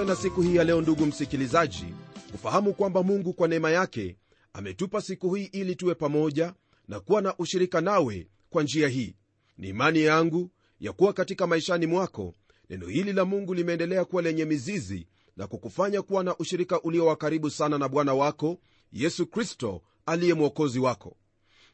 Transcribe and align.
tena 0.00 0.16
siku 0.16 0.42
hii 0.42 0.56
ya 0.56 0.64
leo 0.64 0.80
ndugu 0.80 1.06
msikilizaji 1.06 1.84
kufahamu 2.32 2.74
kwamba 2.74 3.02
mungu 3.02 3.32
kwa 3.32 3.48
neema 3.48 3.70
yake 3.70 4.16
ametupa 4.52 5.00
siku 5.00 5.34
hii 5.34 5.44
ili 5.44 5.76
tuwe 5.76 5.94
pamoja 5.94 6.54
na 6.88 7.00
kuwa 7.00 7.22
na 7.22 7.36
ushirika 7.38 7.80
nawe 7.80 8.28
kwa 8.50 8.62
njia 8.62 8.88
hii. 8.88 9.14
Ni 9.58 9.68
imani 9.68 10.02
yangu 10.02 10.50
ya 10.80 10.92
kuwa 10.92 11.12
katika 11.12 11.46
maishani 11.46 11.86
mwako 11.86 12.34
neno 12.70 12.86
hili 12.86 13.12
la 13.12 13.24
mungu 13.24 13.54
limeendelea 13.54 14.04
kuwa 14.04 14.22
lenye 14.22 14.44
mizizi 14.44 15.06
na 15.36 15.46
kukufanya 15.46 16.02
kuwa 16.02 16.24
na 16.24 16.36
ushirika 16.36 16.82
ulio 16.82 17.06
wa 17.06 17.16
karibu 17.16 17.50
sana 17.50 17.78
na 17.78 17.88
bwana 17.88 18.14
wako 18.14 18.58
yesu 18.92 19.26
kristo 19.26 19.82
aliye 20.06 20.34
mwokozi 20.34 20.78
wako. 20.78 21.16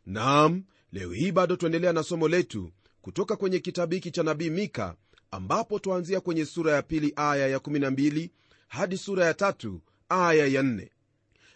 Naam 0.06 0.64
leo 0.92 1.12
hii 1.12 1.32
bado 1.32 1.56
tuendelea 1.56 1.92
na 1.92 2.02
somo 2.02 2.28
letu 2.28 2.70
kutoka 3.02 3.36
kwenye 3.36 3.58
kitabu 3.58 3.94
hiki 3.94 4.10
cha 4.10 4.22
nabii 4.22 4.50
mika 4.50 4.96
ambapo 5.30 5.78
twaanzia 5.78 6.20
kwenye 6.20 6.44
sura 6.46 6.72
ya 6.72 6.82
pili 6.82 7.12
aya 7.16 7.48
ya 7.48 7.58
12 7.58 8.30
hadi 8.68 8.96
sura 8.98 9.24
ya 9.26 9.34
tatu 9.34 9.80
aya 10.08 10.46
ya 10.46 10.62
4 10.62 10.88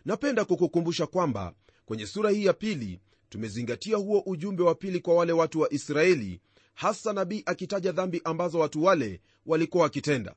napenda 0.04 0.44
kukukumbusha 0.44 1.06
kwamba 1.06 1.54
kwenye 1.84 2.06
sura 2.06 2.30
hii 2.30 2.44
ya 2.44 2.52
pili 2.52 3.00
tumezingatia 3.28 3.96
huo 3.96 4.22
ujumbe 4.26 4.62
wa 4.62 4.74
pili 4.74 5.00
kwa 5.00 5.14
wale 5.14 5.32
watu 5.32 5.60
wa 5.60 5.72
israeli 5.72 6.40
hasa 6.74 7.12
nabii 7.12 7.42
akitaja 7.46 7.92
dhambi 7.92 8.20
ambazo 8.24 8.58
watu 8.58 8.84
wale 8.84 9.20
walikuwa 9.46 9.82
wakitenda. 9.82 10.34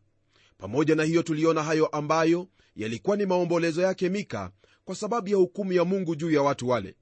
Pamoja 0.58 0.95
na 0.95 1.04
hiyo 1.04 1.23
tuliona 1.23 1.64
hayo 1.64 1.86
ambayo 1.88 2.48
yalikuwa 2.76 3.17
ni 3.17 3.26
maombolezo 3.26 3.81
yake 3.81 4.09
mika 4.09 4.52
kwa 4.86 4.95
sababu 4.95 5.30
ya 5.30 5.36
hukumu 5.38 5.73
ya 5.73 5.86
mungu 5.86 6.16
juu 6.16 6.31
ya 6.31 6.42
watu 6.42 6.70
wale. 6.70 6.95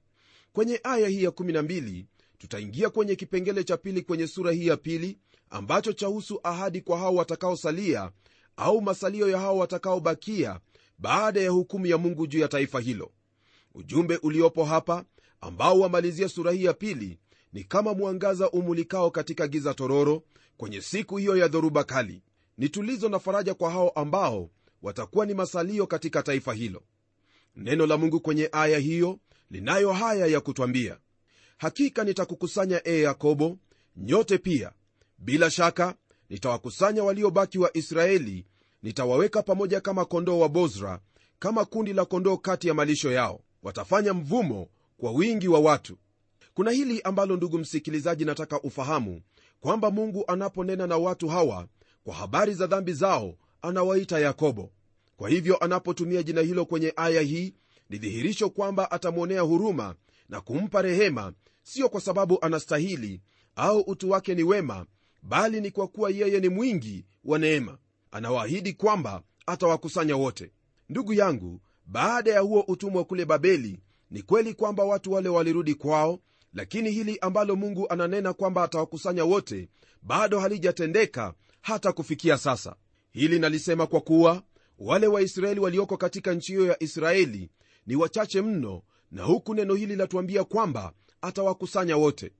Kwenye 0.52 0.80
aya 0.84 1.08
hii 1.08 1.22
ya 1.22 1.30
12 1.30 2.04
tutaingia 2.42 2.90
kwenye 2.90 3.16
kipengele 3.16 3.64
cha 3.64 3.76
pili 3.76 4.02
kwenye 4.02 4.26
sura 4.26 4.52
hii 4.52 4.66
ya 4.66 4.76
pili 4.76 5.18
ambacho 5.50 5.92
chahusu 5.92 6.40
ahadi 6.42 6.80
kwa 6.80 6.98
hao 6.98 7.14
watakaosalia 7.14 8.10
au 8.56 8.80
masalio 8.82 9.28
ya 9.30 9.38
hao 9.38 9.58
watakaobakia 9.58 10.60
baada 10.98 11.40
ya 11.40 11.50
hukumu 11.50 11.86
ya 11.86 11.98
mungu 11.98 12.26
juu 12.26 12.38
ya 12.38 12.48
taifa 12.48 12.80
hilo. 12.80 13.10
Ujumbe 13.74 14.16
uliopo 14.22 14.64
hapa 14.64 15.04
ambao 15.40 15.80
wamalizia 15.80 16.28
sura 16.28 16.52
hii 16.52 16.64
ya 16.64 16.72
pili 16.72 17.18
ni 17.52 17.64
kama 17.64 17.94
mwangaza 17.94 18.50
umulikao 18.50 19.10
katika 19.10 19.48
giza 19.48 19.74
tororo 19.74 20.22
kwenye 20.56 20.80
siku 20.80 21.16
hiyo 21.16 21.36
ya 21.36 21.48
dhoruba 21.48 21.84
kali. 21.84 22.22
Ni 22.58 22.68
tulizo 22.68 23.08
na 23.08 23.18
faraja 23.18 23.54
kwa 23.54 23.70
hao 23.70 23.88
ambao 23.90 24.50
watakuwa 24.82 25.26
ni 25.26 25.34
masalio 25.34 25.86
katika 25.86 26.22
taifa 26.22 26.54
hilo. 26.54 26.82
Neno 27.56 27.86
la 27.86 27.96
mungu 27.96 28.20
kwenye 28.20 28.48
aya 28.52 28.78
hiyo 28.78 29.18
linayo 29.50 29.92
haya 29.92 30.26
ya 30.26 30.40
kutwambia 30.40 30.98
hakika 31.62 32.04
nitakukusanya 32.04 32.80
ee 32.84 33.02
yakobo 33.02 33.58
nyote 33.96 34.38
pia. 34.38 34.72
Bila 35.18 35.50
shaka 35.50 35.94
nitawakusanya 36.30 37.04
waliobaki 37.04 37.58
wa 37.58 37.76
israeli. 37.76 38.46
Nitawaweka 38.82 39.42
pamoja 39.42 39.80
kama 39.80 40.04
kondoo 40.04 40.38
wa 40.38 40.48
bozra 40.48 41.00
kama 41.38 41.64
kundi 41.64 41.92
la 41.92 42.04
kondoo 42.04 42.36
kati 42.36 42.68
ya 42.68 42.74
malisho 42.74 43.12
yao. 43.12 43.40
Watafanya 43.62 44.14
mvumo 44.14 44.68
kwa 44.98 45.12
wingi 45.12 45.48
wa 45.48 45.60
watu. 45.60 45.98
Kuna 46.54 46.70
hili 46.70 47.00
ambalo 47.02 47.36
ndugu 47.36 47.58
msikilizaji 47.58 48.24
nataka 48.24 48.60
ufahamu 48.60 49.22
kwamba 49.60 49.90
mungu 49.90 50.24
anaponena 50.26 50.86
na 50.86 50.96
watu 50.96 51.28
hawa 51.28 51.66
kwa 52.04 52.14
habari 52.14 52.54
za 52.54 52.66
dhambi 52.66 52.92
zao 52.92 53.34
anawaita 53.62 54.18
yakobo. 54.18 54.70
Kwa 55.16 55.28
hivyo 55.28 55.56
anapotumia 55.56 56.22
jina 56.22 56.40
hilo 56.40 56.64
kwenye 56.64 56.92
aya 56.96 57.20
hii 57.20 57.54
ni 57.90 57.98
dhihirisho 57.98 58.50
kwamba 58.50 58.90
atamwonea 58.90 59.40
huruma 59.40 59.94
na 60.28 60.40
kumpa 60.40 60.82
rehema 60.82 61.32
sio 61.62 61.88
kwa 61.88 62.00
sababu 62.00 62.38
anastahili 62.44 63.20
au 63.56 63.80
utu 63.80 64.10
wake 64.10 64.34
ni 64.34 64.42
wema 64.42 64.86
bali 65.22 65.60
ni 65.60 65.70
kwa 65.70 65.88
kuwa 65.88 66.10
yeye 66.10 66.40
ni 66.40 66.48
mwingi 66.48 67.04
wa 67.24 67.38
neema. 67.38 67.78
Anawaahidi 68.10 68.72
kwamba 68.72 69.22
atawakusanya 69.46 70.16
wote. 70.16 70.50
Ndugu 70.88 71.12
yangu 71.12 71.60
baada 71.86 72.30
ya 72.32 72.40
huo 72.40 72.60
utumwa 72.68 73.04
kule 73.04 73.24
babeli 73.24 73.80
ni 74.10 74.22
kweli 74.22 74.54
kwamba 74.54 74.84
watu 74.84 75.12
wale 75.12 75.28
walirudi 75.28 75.74
kwao 75.74 76.18
lakini 76.54 76.90
hili 76.90 77.18
ambalo 77.20 77.56
mungu 77.56 77.88
ananena 77.90 78.32
kwamba 78.32 78.62
atawakusanya 78.62 79.24
wote 79.24 79.68
bado 80.02 80.40
halijatendeka 80.40 81.34
hata 81.60 81.92
kufikia 81.92 82.38
sasa. 82.38 82.76
Hili 83.12 83.38
nalisema 83.38 83.86
kwa 83.86 84.00
kuwa 84.00 84.42
wale 84.78 85.06
waisraeli 85.06 85.60
walioko 85.60 85.96
katika 85.96 86.34
nchi 86.34 86.52
hiyo 86.52 86.66
ya 86.66 86.82
israeli 86.82 87.50
ni 87.86 87.96
wachache 87.96 88.42
mno 88.42 88.82
na 89.12 89.22
huku 89.24 89.54
neno 89.54 89.74
hili 89.74 89.96
latuambia 89.96 90.44
kwamba 90.44 90.92
atawakusanya 91.20 91.96
wote. 91.96 92.32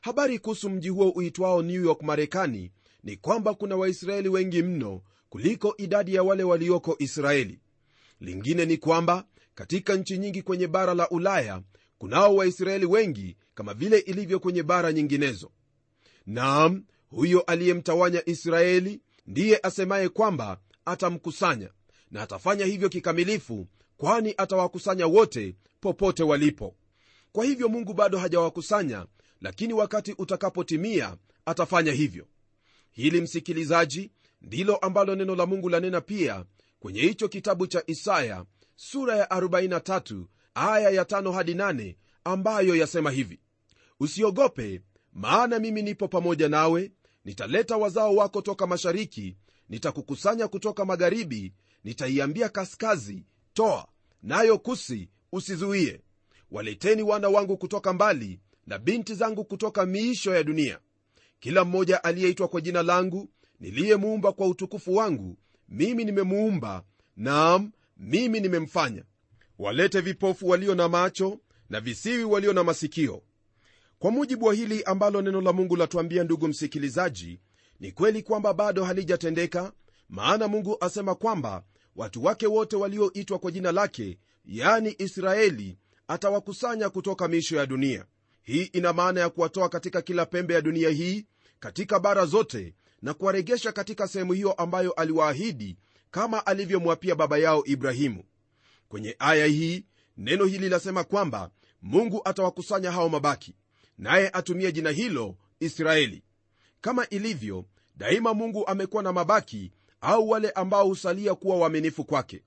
Habari 0.00 0.38
kuhusu 0.38 0.70
mji 0.70 0.88
huo 0.88 1.10
uitwao 1.10 1.62
new 1.62 1.84
york 1.84 2.02
marekani 2.02 2.72
ni 3.04 3.16
kwamba 3.16 3.54
kuna 3.54 3.76
waisraeli 3.76 4.28
wengi 4.28 4.62
mno 4.62 5.02
kuliko 5.28 5.74
idadi 5.78 6.14
ya 6.14 6.22
wale 6.22 6.42
walioko 6.42 6.96
israeli. 6.98 7.60
Lingine 8.20 8.64
ni 8.66 8.76
kwamba 8.76 9.24
katika 9.54 9.94
nchi 9.96 10.18
nyingi 10.18 10.42
kwenye 10.42 10.66
bara 10.66 10.94
la 10.94 11.08
ulaya 11.10 11.62
kunao 11.98 12.36
waisraeli 12.36 12.86
wengi 12.86 13.36
kama 13.54 13.74
vile 13.74 13.98
ilivyo 13.98 14.40
kwenye 14.40 14.62
bara 14.62 14.92
nyinginezo. 14.92 15.50
Naam 16.26 16.84
huyo 17.10 17.40
aliyemtawanya 17.40 18.28
israeli 18.28 19.00
ndiye 19.26 19.60
asemaye 19.62 20.08
kwamba 20.08 20.60
atamkusanya 20.84 21.70
na 22.10 22.22
atafanya 22.22 22.64
hivyo 22.64 22.88
kikamilifu 22.88 23.66
kwani 23.96 24.34
atawakusanya 24.36 25.06
wote 25.06 25.56
popote 25.86 26.22
walipo. 26.22 26.74
Kwa 27.32 27.44
hivyo 27.44 27.68
mungu 27.68 27.94
bado 27.94 28.18
hajawakusanya 28.18 29.06
lakini 29.40 29.72
wakati 29.72 30.12
utakapotimia 30.18 31.16
atafanya 31.46 31.92
hivyo. 31.92 32.26
Hili 32.90 33.20
msikilizaji 33.20 34.10
ndilo 34.42 34.76
ambalo 34.76 35.14
neno 35.14 35.34
la 35.36 35.46
mungu 35.46 35.68
lanena 35.68 36.00
pia 36.00 36.44
kwenye 36.80 37.00
hicho 37.00 37.28
kitabu 37.28 37.66
cha 37.66 37.82
isaya 37.86 38.44
sura 38.76 39.16
ya 39.16 39.26
43 39.26 40.24
aya 40.54 40.90
ya 40.90 41.02
5 41.02 41.32
hadi 41.32 41.54
8 41.54 41.94
ambayo 42.24 42.76
yasema 42.76 43.10
hivi. 43.10 43.40
Usiogope 44.00 44.80
maana 45.12 45.58
mimi 45.58 45.82
nipo 45.82 46.08
pamoja 46.08 46.48
nawe 46.48 46.92
nitaleta 47.24 47.76
wazao 47.76 48.14
wako 48.16 48.42
toka 48.42 48.66
mashariki 48.66 49.36
nitakukusanya 49.68 50.48
kutoka 50.48 50.84
magharibi 50.84 51.52
nitaiambia 51.84 52.48
kaskazi 52.48 53.24
toa 53.54 53.88
nayo 54.22 54.58
kusi 54.58 55.08
usizuie. 55.32 56.00
Waleteni 56.50 57.02
wana 57.02 57.28
wangu 57.28 57.56
kutoka 57.56 57.92
mbali 57.92 58.40
na 58.66 58.78
binti 58.78 59.14
zangu 59.14 59.44
kutoka 59.44 59.86
miisho 59.86 60.34
ya 60.34 60.42
dunia. 60.42 60.78
Kila 61.40 61.64
mmoja 61.64 62.04
aliyeitwa 62.04 62.48
kwa 62.48 62.60
jina 62.60 62.82
langu 62.82 63.28
niliyemuumba 63.60 64.32
kwa 64.32 64.46
utukufu 64.48 64.94
wangu 64.96 65.38
mimi 65.68 66.04
nimemuumba 66.04 66.84
naam 67.16 67.72
mimi 67.96 68.40
nimemfanya. 68.40 69.04
Walete 69.58 70.00
vipofu 70.00 70.48
walio 70.48 70.74
na 70.74 70.88
macho 70.88 71.38
na 71.70 71.80
visiwi 71.80 72.24
walio 72.24 72.52
na 72.52 72.64
masikio. 72.64 73.22
Kwa 73.98 74.10
mujibu 74.10 74.46
wa 74.46 74.54
hili 74.54 74.82
ambalo 74.82 75.22
neno 75.22 75.40
la 75.40 75.52
mungu 75.52 75.76
latuambia 75.76 76.24
ndugu 76.24 76.48
msikilizaji 76.48 77.40
ni 77.80 77.92
kweli 77.92 78.22
kwamba 78.22 78.54
bado 78.54 78.84
halijatendeka 78.84 79.72
maana 80.08 80.48
mungu 80.48 80.76
asema 80.80 81.14
kwamba 81.14 81.64
watu 81.96 82.24
wake 82.24 82.46
wote 82.46 82.76
walioitwa 82.76 83.38
kwa 83.38 83.50
jina 83.50 83.72
lake 83.72 84.18
yani 84.44 84.94
israeli 84.98 85.78
atawakusanya 86.08 86.90
kutoka 86.90 87.28
miisho 87.28 87.56
ya 87.56 87.66
dunia. 87.66 88.04
Hii 88.42 88.62
ina 88.62 88.92
maana 88.92 89.20
ya 89.20 89.30
kuwatoa 89.30 89.68
katika 89.68 90.02
kila 90.02 90.26
pembe 90.26 90.54
ya 90.54 90.60
dunia 90.60 90.88
hii 90.90 91.26
katika 91.60 92.00
bara 92.00 92.26
zote 92.26 92.74
na 93.02 93.14
kuwaregesha 93.14 93.72
katika 93.72 94.08
sehemu 94.08 94.32
hiyo 94.32 94.52
ambayo 94.52 94.92
aliwaahidi 94.92 95.76
kama 96.10 96.46
alivyomwapia 96.46 97.14
baba 97.14 97.38
yao 97.38 97.62
ibrahimu. 97.64 98.24
Kwenye 98.88 99.16
aya 99.18 99.46
hii 99.46 99.84
neno 100.16 100.44
hili 100.44 100.58
linasema 100.64 101.04
kwamba 101.04 101.50
mungu 101.82 102.20
atawakusanya 102.24 102.90
hao 102.90 103.08
mabaki 103.08 103.54
naye 103.98 104.28
atumie 104.32 104.72
jina 104.72 104.90
hilo 104.90 105.36
israeli. 105.60 106.22
Kama 106.80 107.08
ilivyo 107.08 107.64
daima 107.96 108.34
mungu 108.34 108.66
amekuwa 108.66 109.02
na 109.02 109.12
mabaki 109.12 109.72
au 110.00 110.30
wale 110.30 110.50
ambao 110.50 110.86
husalia 110.86 111.34
kuwa 111.34 111.56
waaminifu 111.56 112.04
kwake 112.04 112.42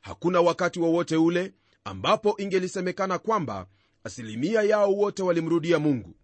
hakuna 0.00 0.40
wakati 0.40 0.80
wowote 0.80 1.16
wa 1.16 1.22
ule 1.22 1.52
ambapo 1.84 2.34
ingelisemekana 2.38 3.18
kwamba 3.18 3.66
asilimia 4.04 4.62
yao 4.62 4.92
wote 4.94 5.22
walimrudia 5.22 5.78
mungu. 5.78 6.14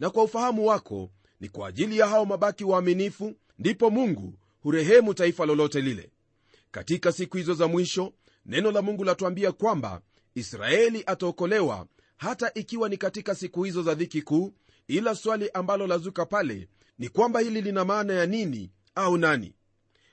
Na 0.00 0.10
kwa 0.10 0.24
ufahamu 0.24 0.66
wako 0.66 1.10
ni 1.40 1.48
kwa 1.48 1.68
ajili 1.68 1.98
ya 1.98 2.06
hao 2.06 2.24
mabaki 2.26 2.64
waaminifu 2.64 3.34
ndipo 3.58 3.90
mungu 3.90 4.34
hurehemu 4.60 5.14
taifa 5.14 5.46
lolote 5.46 5.80
lile. 5.80 6.10
Katika 6.70 7.12
siku 7.12 7.36
hizo 7.36 7.54
za 7.54 7.68
mwisho 7.68 8.12
neno 8.46 8.70
la 8.70 8.82
mungu 8.82 9.04
latuambia 9.04 9.52
kwamba 9.52 10.00
israeli 10.34 11.02
ataokolewa 11.06 11.86
hata 12.16 12.54
ikiwa 12.54 12.88
ni 12.88 12.96
katika 12.96 13.34
siku 13.34 13.62
hizo 13.64 13.82
za 13.82 13.94
dhiki 13.94 14.22
kuu 14.22 14.52
ila 14.88 15.14
swali 15.14 15.50
ambalo 15.50 15.86
lazuka 15.86 16.26
pale 16.26 16.68
ni 16.98 17.08
kwamba 17.08 17.40
hili 17.40 17.60
lina 17.60 17.84
maana 17.84 18.12
ya 18.12 18.26
nini 18.26 18.70
au 18.94 19.16
nani? 19.18 19.54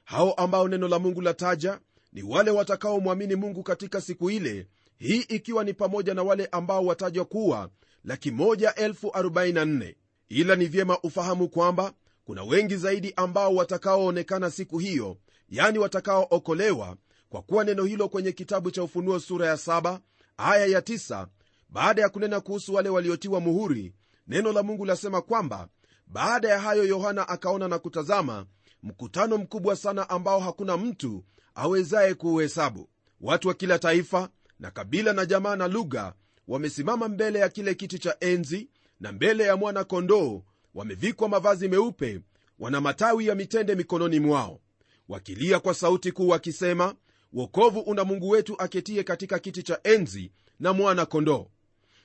Hao 0.03 0.33
ambao 0.33 0.67
neno 0.67 0.87
la 0.87 0.99
mungu 0.99 1.21
lataja 1.21 1.79
ni 2.13 2.23
wale 2.23 2.51
watakaomwamini 2.51 3.35
mungu 3.35 3.63
katika 3.63 4.01
siku 4.01 4.29
ile 4.29 4.67
hii 4.97 5.19
ikiwa 5.29 5.63
ni 5.63 5.73
pamoja 5.73 6.13
na 6.13 6.23
wale 6.23 6.45
ambao 6.51 6.85
watajwa 6.85 7.25
kuwa 7.25 7.69
ila 10.29 10.55
ni 10.55 10.65
vyema 10.65 10.99
ufahamu 11.01 11.49
kwamba 11.49 11.93
kuna 12.25 12.43
wengi 12.43 12.75
zaidi 12.75 13.13
ambao 13.15 13.55
watakaoonekana 13.55 14.51
siku 14.51 14.77
hiyo 14.79 15.17
yani 15.49 15.79
watakaookolewa 15.79 16.97
kwa 17.29 17.41
kuwa 17.41 17.63
neno 17.63 17.83
hilo 17.83 18.09
kwenye 18.09 18.31
kitabu 18.31 18.71
cha 18.71 18.83
ufunuo 18.83 19.19
sura 19.19 19.47
ya 19.47 19.55
7 19.55 19.99
aya 20.37 20.65
ya 20.65 20.79
9 20.79 21.27
baada 21.69 22.01
ya 22.01 22.09
kunena 22.09 22.39
kuhusu 22.41 22.73
wale 22.73 22.89
waliotiwa 22.89 23.39
muhuri 23.39 23.93
neno 24.27 24.51
la 24.51 24.63
mungu 24.63 24.85
lasema 24.85 25.21
kwamba 25.21 25.67
baada 26.07 26.49
ya 26.49 26.59
hayo 26.59 26.83
yohana 26.83 27.27
akaona 27.29 27.67
na 27.67 27.79
kutazama 27.79 28.45
mkutano 28.83 29.37
mkubwa 29.37 29.75
sana 29.75 30.09
ambao 30.09 30.39
hakuna 30.39 30.77
mtu 30.77 31.23
awezaye 31.55 32.13
kuuhesabu. 32.13 32.89
Watu 33.21 33.47
wa 33.47 33.53
kila 33.53 33.79
taifa 33.79 34.29
na 34.59 34.71
kabila 34.71 35.13
na 35.13 35.25
jamaa 35.25 35.55
na 35.55 35.67
lugha 35.67 36.13
wamesimama 36.47 37.07
mbele 37.07 37.39
ya 37.39 37.49
kile 37.49 37.75
kiti 37.75 37.99
cha 37.99 38.17
enzi 38.19 38.69
na 38.99 39.11
mbele 39.11 39.43
ya 39.43 39.55
mwana 39.57 39.83
kondoo 39.83 40.43
wamevikwa 40.73 41.29
mavazi 41.29 41.67
meupe 41.69 42.21
wana 42.59 42.81
matawi 42.81 43.27
ya 43.27 43.35
mitende 43.35 43.75
mikononi 43.75 44.19
mwao 44.19 44.59
wakilia 45.09 45.59
kwa 45.59 45.73
sauti 45.73 46.11
kuu 46.11 46.27
wakisema 46.27 46.95
wokovu 47.33 47.79
una 47.79 48.03
mungu 48.03 48.29
wetu 48.29 48.55
aketie 48.61 49.03
katika 49.03 49.39
kiti 49.39 49.63
cha 49.63 49.79
enzi 49.83 50.31
na 50.59 50.73
mwana 50.73 51.05
kondoo 51.05 51.47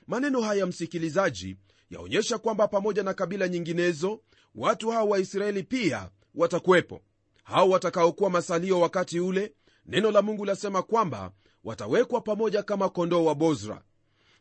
maneno 0.07 0.41
haya 0.41 0.65
msikilizaji 0.65 1.57
yaonyesha 1.89 2.37
kwamba 2.37 2.67
pamoja 2.67 3.03
na 3.03 3.13
kabila 3.13 3.47
nyinginezo 3.47 4.21
watu 4.55 4.89
hawa 4.89 5.03
waisraeli 5.03 5.63
pia 5.63 6.09
watakuwepo 6.35 7.01
hao 7.47 7.69
watakaokuwa 7.69 8.29
masalio 8.29 8.79
wakati 8.79 9.19
ule 9.19 9.53
neno 9.85 10.11
la 10.11 10.21
mungu 10.21 10.45
lasema 10.45 10.83
kwamba 10.83 11.31
watawekwa 11.63 12.21
pamoja 12.21 12.63
kama 12.63 12.89
kondoo 12.89 13.23
wa 13.25 13.35
bozra. 13.35 13.81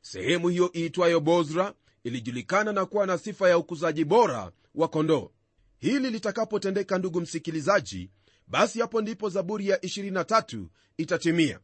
Sehemu 0.03 0.49
hiyo 0.49 0.71
iitwayo 0.77 1.21
bozra 1.21 1.75
ilijulikana 2.05 2.73
na 2.73 2.87
kuwa 2.87 3.07
na 3.07 3.19
sifa 3.19 3.49
ya 3.49 3.59
ukuzaji 3.59 4.05
bora 4.05 4.53
wa 4.75 4.89
kondoo. 4.89 5.31
Hili 5.79 6.11
litakapotendeka 6.11 6.99
ndugu 6.99 7.21
msikilizaji 7.21 8.11
basi 8.47 8.81
hapo 8.81 9.01
ndipo 9.01 9.29
zaburi 9.29 9.69
ya 9.69 9.77
23 9.77 10.65
itatimia. 10.97 11.61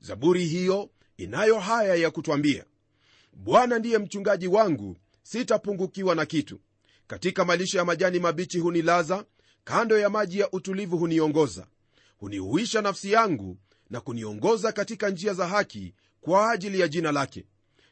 Zaburi 0.00 0.44
hiyo 0.44 0.90
inayo 1.16 1.58
haya 1.58 1.94
ya 1.94 2.10
kutwambia 2.10 2.64
bwana 3.32 3.78
ndiye 3.78 3.98
mchungaji 3.98 4.48
wangu 4.48 4.96
sitapungukiwa 5.22 6.14
na 6.14 6.26
kitu. 6.26 6.60
Katika 7.06 7.44
malisho 7.44 7.78
ya 7.78 7.84
majani 7.84 8.18
mabichi 8.18 8.58
hunilaza 8.58 9.24
kando 9.64 9.98
ya 9.98 10.10
maji 10.10 10.38
ya 10.38 10.50
utulivu 10.50 10.98
huniongoza 10.98 11.66
hunihuisha 12.16 12.82
nafsi 12.82 13.12
yangu 13.12 13.58
na 13.90 14.00
kuniongoza 14.00 14.72
katika 14.72 15.10
njia 15.10 15.34
za 15.34 15.48
haki 15.48 15.94
kwa 16.20 16.50
ajili 16.50 16.80
ya 16.80 16.88
jina 16.88 17.12
lake. 17.12 17.46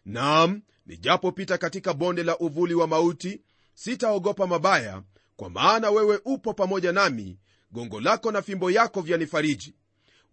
Nam 0.05 0.63
nijapopita 0.87 1.59
katika 1.59 1.95
bonde 1.95 2.23
la 2.23 2.39
uvuli 2.39 2.75
wa 2.75 2.87
mauti 2.87 3.43
sitaogopa 3.75 4.47
mabaya 4.47 5.03
kwa 5.37 5.51
maana 5.51 5.91
wewe 5.91 6.21
upo 6.25 6.55
pamoja 6.55 6.93
nami 6.93 7.39
gongo 7.71 8.01
lako 8.01 8.33
na 8.33 8.43
fimbo 8.43 8.71
yako 8.71 9.01
vyanifariji. 9.01 9.75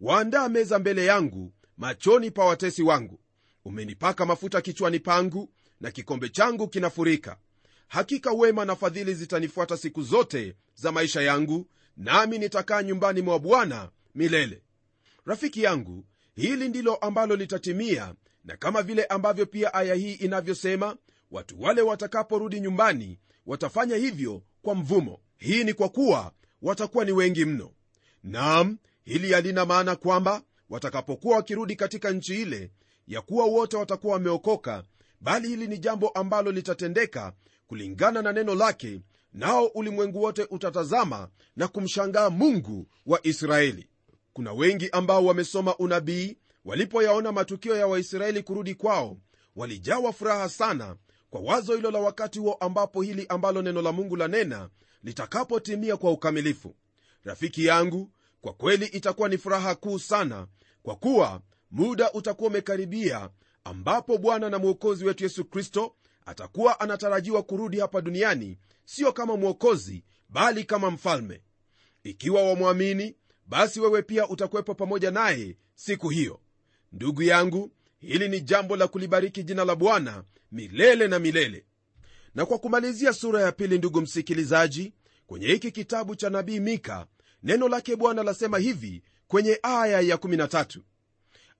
Waandaa 0.00 0.48
meza 0.48 0.78
mbele 0.78 1.04
yangu 1.04 1.52
machoni 1.76 2.30
pa 2.30 2.44
watesi 2.44 2.82
wangu. 2.82 3.20
Umenipaka 3.64 4.26
mafuta 4.26 4.60
kichwani 4.60 4.98
pangu 5.00 5.52
na 5.80 5.90
kikombe 5.90 6.28
changu 6.28 6.68
kinafurika 6.68 7.36
hakika 7.90 8.32
wema 8.32 8.64
na 8.64 8.76
fadhili 8.76 9.14
zitanifuata 9.14 9.76
siku 9.76 10.02
zote 10.02 10.56
za 10.74 10.92
maisha 10.92 11.22
yangu 11.22 11.66
nami 11.96 12.38
nitakaa 12.38 12.82
nyumbani 12.82 13.22
mwa 13.22 13.38
bwana 13.38 13.90
milele. 14.14 14.62
Rafiki 15.26 15.62
yangu 15.62 16.04
hili 16.34 16.68
ndilo 16.68 16.94
ambalo 16.94 17.36
litatimia 17.36 18.14
na 18.44 18.56
kama 18.56 18.82
vile 18.82 19.04
ambavyo 19.04 19.46
pia 19.46 19.74
aya 19.74 19.94
hii 19.94 20.12
inavyosema 20.12 20.96
watu 21.30 21.62
wale 21.62 21.82
watakaporudi 21.82 22.60
nyumbani 22.60 23.18
watafanya 23.46 23.96
hivyo 23.96 24.42
kwa 24.62 24.74
mvumo. 24.74 25.20
Hii 25.38 25.64
ni 25.64 25.74
kwa 25.74 25.88
kuwa 25.88 26.32
watakuwa 26.62 27.04
ni 27.04 27.12
wengi 27.12 27.44
mno. 27.44 27.70
Nam 28.22 28.78
hili 29.02 29.32
halina 29.32 29.64
maana 29.66 29.96
kwamba 29.96 30.42
watakapokuwa 30.68 31.36
wakirudi 31.36 31.76
katika 31.76 32.10
nchi 32.10 32.42
ile 32.42 32.70
ya 33.06 33.20
kuwa 33.22 33.44
wote 33.46 33.76
watakuwa 33.76 34.12
wameokoka 34.12 34.84
bali 35.20 35.48
hili 35.48 35.66
ni 35.68 35.78
jambo 35.78 36.08
ambalo 36.08 36.52
litatendeka 36.52 37.32
kulingana 37.70 38.22
na 38.22 38.32
neno 38.32 38.54
lake 38.54 39.00
nao 39.32 39.66
ulimwengu 39.66 40.22
wote 40.22 40.46
utatazama 40.50 41.28
na 41.56 41.68
kumshangaa 41.68 42.30
mungu 42.30 42.86
wa 43.06 43.26
israeli. 43.26 43.88
Kuna 44.32 44.52
wengi 44.52 44.88
ambao 44.90 45.24
wamesoma 45.24 45.76
unabii 45.76 46.36
walipoyaona 46.64 47.32
matukio 47.32 47.76
ya 47.76 47.86
waisraeli 47.86 48.42
kurudi 48.42 48.74
kwao 48.74 49.16
walijawa 49.56 50.12
furaha 50.12 50.48
sana 50.48 50.96
kwa 51.30 51.40
wazo 51.40 51.74
hilo 51.76 51.90
la 51.90 51.98
wakati 51.98 52.38
huo 52.38 52.52
ambapo 52.54 53.02
hili 53.02 53.26
ambalo 53.28 53.62
neno 53.62 53.82
la 53.82 53.92
mungu 53.92 54.16
lanena 54.16 54.68
litakapotimia 55.02 55.96
kwa 55.96 56.10
ukamilifu. 56.10 56.74
Rafiki 57.24 57.64
yangu 57.66 58.10
kwa 58.40 58.52
kweli 58.52 58.86
itakuwa 58.86 59.28
ni 59.28 59.38
furaha 59.38 59.74
kuu 59.74 59.98
sana 59.98 60.46
kwa 60.82 60.96
kuwa 60.96 61.40
muda 61.70 62.12
utakuwa 62.12 62.50
umekaribia 62.50 63.30
ambapo 63.64 64.18
bwana 64.18 64.50
na 64.50 64.58
mwokozi 64.58 65.04
wetu 65.04 65.24
yesu 65.24 65.44
kristo 65.44 65.94
atakuwa 66.26 66.80
anatarajiwa 66.80 67.42
kurudi 67.42 67.80
hapa 67.80 68.00
duniani 68.00 68.58
sio 68.84 69.12
kama 69.12 69.36
mwokozi 69.36 70.04
bali 70.28 70.64
kama 70.64 70.90
mfalme. 70.90 71.42
Ikiwa 72.04 72.42
wamwamini 72.42 73.16
basi 73.46 73.80
wewe 73.80 74.02
pia 74.02 74.28
utakuwepo 74.28 74.74
pamoja 74.74 75.10
naye 75.10 75.56
siku 75.74 76.08
hiyo. 76.08 76.40
Ndugu 76.92 77.22
yangu 77.22 77.70
hili 77.98 78.28
ni 78.28 78.40
jambo 78.40 78.76
la 78.76 78.88
kulibariki 78.88 79.42
jina 79.42 79.64
la 79.64 79.76
bwana 79.76 80.24
milele 80.52 81.08
na 81.08 81.18
milele. 81.18 81.64
Na 82.34 82.46
kwa 82.46 82.58
kumalizia 82.58 83.12
sura 83.12 83.40
ya 83.42 83.52
pili 83.52 83.78
ndugu 83.78 84.00
msikilizaji 84.00 84.92
kwenye 85.26 85.46
hiki 85.46 85.70
kitabu 85.72 86.16
cha 86.16 86.30
nabii 86.30 86.60
mika 86.60 87.06
neno 87.42 87.68
lake 87.68 87.96
bwana 87.96 88.22
lasema 88.22 88.58
hivi 88.58 89.02
kwenye 89.28 89.58
aya 89.62 90.00
ya 90.00 90.16
13 90.16 90.80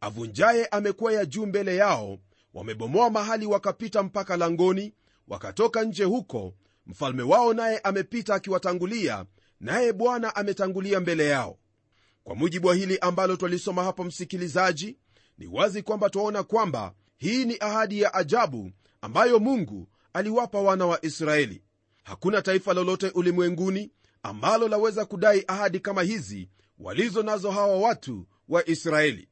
avunjaye 0.01 0.67
amekuwa 0.67 1.13
ya 1.13 1.25
juu 1.27 1.47
mbele 1.47 1.77
yao 1.77 2.19
wamebomoa 2.55 3.11
mahali 3.11 3.47
wakapita 3.47 4.03
mpaka 4.03 4.37
langoni 4.37 4.95
wakatoka 5.29 5.83
nje 5.85 6.05
huko. 6.05 6.55
Mfalme 6.87 7.23
wao 7.23 7.55
naye 7.55 7.79
amepita 7.79 8.35
akiwatangulia 8.35 9.25
naye 9.61 9.93
bwana 9.93 10.37
ametangulia 10.37 11.01
mbele 11.01 11.27
yao. 11.27 11.59
Kwa 12.25 12.35
mujibu 12.35 12.69
wa 12.69 12.75
hili 12.75 12.99
ambalo 12.99 13.37
twalisoma 13.37 13.85
hapo 13.85 14.05
msikilizaji 14.05 14.97
ni 15.39 15.47
wazi 15.47 15.83
kwamba 15.83 16.11
twaona 16.11 16.43
kwamba 16.43 16.95
hii 17.17 17.45
ni 17.45 17.57
ahadi 17.61 18.01
ya 18.01 18.15
ajabu 18.15 18.71
ambayo 19.01 19.39
mungu 19.39 19.89
aliwapa 20.13 20.61
wana 20.61 20.87
wa 20.87 21.05
israeli. 21.05 21.63
Hakuna 22.03 22.43
taifa 22.43 22.75
lolote 22.75 23.09
ulimwenguni 23.09 23.91
ambalo 24.23 24.69
laweza 24.69 25.05
kudai 25.05 25.45
ahadi 25.49 25.81
kama 25.81 26.03
hizi 26.03 26.49
walizo 26.79 27.23
nazo 27.23 27.51
hawa 27.51 27.77
watu 27.79 28.27
wa 28.49 28.69
israeli. 28.69 29.29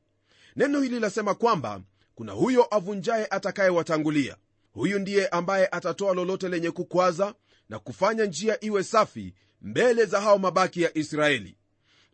Neno 0.56 0.80
hili 0.80 1.00
lasema 1.00 1.34
kwamba 1.34 1.80
kuna 2.18 2.32
huyo 2.32 2.74
avunjaye 2.74 3.26
atakayewatangulia. 3.30 4.36
Huyu 4.72 4.98
ndiye 4.98 5.28
ambaye 5.28 5.66
atatoa 5.66 6.14
lolote 6.14 6.48
lenye 6.48 6.70
kukwaza 6.70 7.34
na 7.68 7.78
kufanya 7.78 8.24
njia 8.24 8.64
iwe 8.64 8.84
safi 8.84 9.34
mbele 9.62 10.04
za 10.04 10.20
hao 10.20 10.38
mabaki 10.38 10.82
ya 10.82 10.98
israeli. 10.98 11.56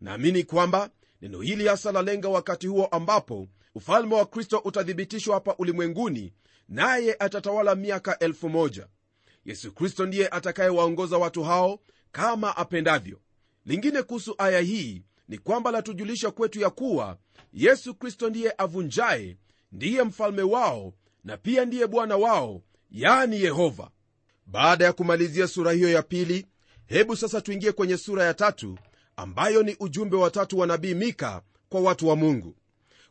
Naamini 0.01 0.43
kwamba 0.45 0.91
neno 1.23 1.41
hili 1.41 1.67
hasa 1.67 1.93
lalenga 1.93 2.29
wakati 2.29 2.67
huo 2.67 2.87
ambapo 2.87 3.49
ufalme 3.75 4.15
wa 4.15 4.27
kristo 4.27 4.59
utathibitishwa 4.65 5.35
hapa 5.35 5.55
ulimwenguni 5.59 6.33
naye 6.69 7.17
atatawala 7.19 7.75
miaka 7.75 8.19
elfu 8.19 8.49
moja. 8.49 8.87
Yesu 9.45 9.73
kristo 9.73 10.07
ndiye 10.07 10.29
atakayewaongoza 10.29 11.19
watu 11.19 11.43
hao 11.43 11.81
kama 12.13 12.57
apendavyo. 12.57 13.21
Lingine 13.67 14.03
kuhusu 14.03 14.35
aya 14.39 14.61
hii 14.61 15.03
ni 15.29 15.39
kwamba 15.39 15.71
latujulisha 15.71 16.31
kwetu 16.31 16.61
ya 16.61 16.71
kuwa 16.71 17.19
yesu 17.53 17.95
kristo 17.95 18.31
ndiye 18.31 18.55
avunjaye 18.59 19.37
ndiye 19.75 20.03
mfalme 20.03 20.43
wao 20.43 20.93
na 21.25 21.37
pia 21.37 21.65
ndiye 21.65 21.87
bwana 21.87 22.17
wao 22.17 22.63
yani 22.91 23.41
yehova. 23.43 23.91
Baada 24.47 24.85
ya 24.85 24.93
kumalizia 24.93 25.47
sura 25.49 25.73
hiyo 25.73 25.89
ya 25.91 26.03
pili 26.03 26.47
hebu 26.87 27.17
sasa 27.17 27.41
tuingie 27.41 27.73
kwenye 27.73 27.97
sura 27.97 28.25
ya 28.25 28.35
tatu 28.35 28.79
ambayo 29.17 29.63
ni 29.63 29.77
ujumbe 29.81 30.17
wa 30.17 30.31
tatu 30.31 30.59
wa 30.59 30.67
nabii 30.67 30.95
mika 30.95 31.43
kwa 31.69 31.81
watu 31.81 32.09
wa 32.09 32.17
mungu. 32.17 32.57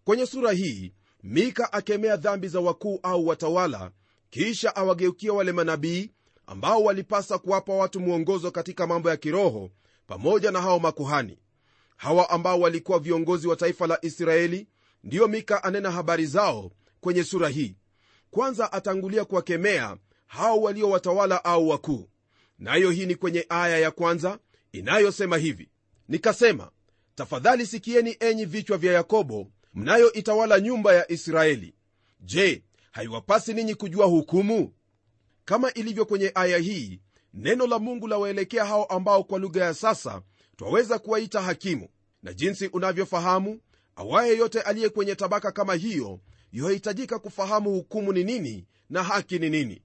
Kwenye 0.03 0.25
sura 0.25 0.51
hii 0.51 0.93
mika 1.23 1.73
akemea 1.73 2.15
dhambi 2.15 2.47
za 2.47 2.59
wakuu 2.59 2.99
au 3.03 3.27
watawala 3.27 3.91
kisha 4.29 4.75
awageukia 4.75 5.33
wale 5.33 5.51
manabii 5.51 6.11
ambao 6.47 6.83
walipasa 6.83 7.37
kuwapa 7.37 7.73
watu 7.73 7.99
mwongozo 7.99 8.51
katika 8.51 8.87
mambo 8.87 9.09
ya 9.09 9.17
kiroho 9.17 9.69
pamoja 10.07 10.51
na 10.51 10.61
hao 10.61 10.79
makuhani. 10.79 11.37
Hawa 11.97 12.29
ambao 12.29 12.59
walikuwa 12.59 12.99
viongozi 12.99 13.47
wa 13.47 13.55
taifa 13.55 13.87
la 13.87 13.97
israeli 14.05 14.67
ndiyo 15.03 15.27
mika 15.27 15.63
anena 15.63 15.91
habari 15.91 16.25
zao 16.25 16.71
kwenye 17.01 17.23
sura 17.23 17.49
hii. 17.49 17.75
Kwanza 18.31 18.73
atangulia 18.73 19.25
kuwakemea 19.25 19.97
hao 20.27 20.61
waliowatawala 20.61 21.45
au 21.45 21.69
wakuu. 21.69 22.09
Nayo 22.59 22.91
hii 22.91 23.05
ni 23.05 23.15
kwenye 23.15 23.45
aya 23.49 23.77
ya 23.77 23.91
kwanza 23.91 24.39
inayosema 24.71 25.37
hivi. 25.37 25.69
Nikasema 26.07 26.71
tafadhali 27.15 27.65
sikieni 27.65 28.17
enyi 28.19 28.45
vichwa 28.45 28.77
vya 28.77 28.93
yakobo 28.93 29.47
mnayoitawala 29.73 30.59
nyumba 30.59 30.93
ya 30.93 31.11
israeli. 31.11 31.73
Je 32.19 32.63
haiwapasi 32.91 33.53
ninyi 33.53 33.75
kujua 33.75 34.05
hukumu? 34.05 34.73
Kama 35.45 35.73
ilivyo 35.73 36.05
kwenye 36.05 36.31
aya 36.35 36.57
hii 36.57 36.99
neno 37.33 37.67
la 37.67 37.79
mungu 37.79 38.07
lawaelekea 38.07 38.65
hao 38.65 38.85
ambao 38.85 39.23
kwa 39.23 39.39
lugha 39.39 39.63
ya 39.63 39.73
sasa 39.73 40.21
twaweza 40.57 40.99
kuwaita 40.99 41.41
hakimu. 41.41 41.87
Na 42.23 42.33
jinsi 42.33 42.67
unavyofahamu 42.67 43.59
awaye 43.95 44.37
yote 44.37 44.61
aliye 44.61 44.89
kwenye 44.89 45.15
tabaka 45.15 45.51
kama 45.51 45.73
hiyo 45.73 46.19
yuhitajika 46.51 47.19
kufahamu 47.19 47.69
hukumu 47.71 48.13
ni 48.13 48.23
nini 48.23 48.65
na 48.89 49.03
haki 49.03 49.39
ni 49.39 49.49
nini. 49.49 49.81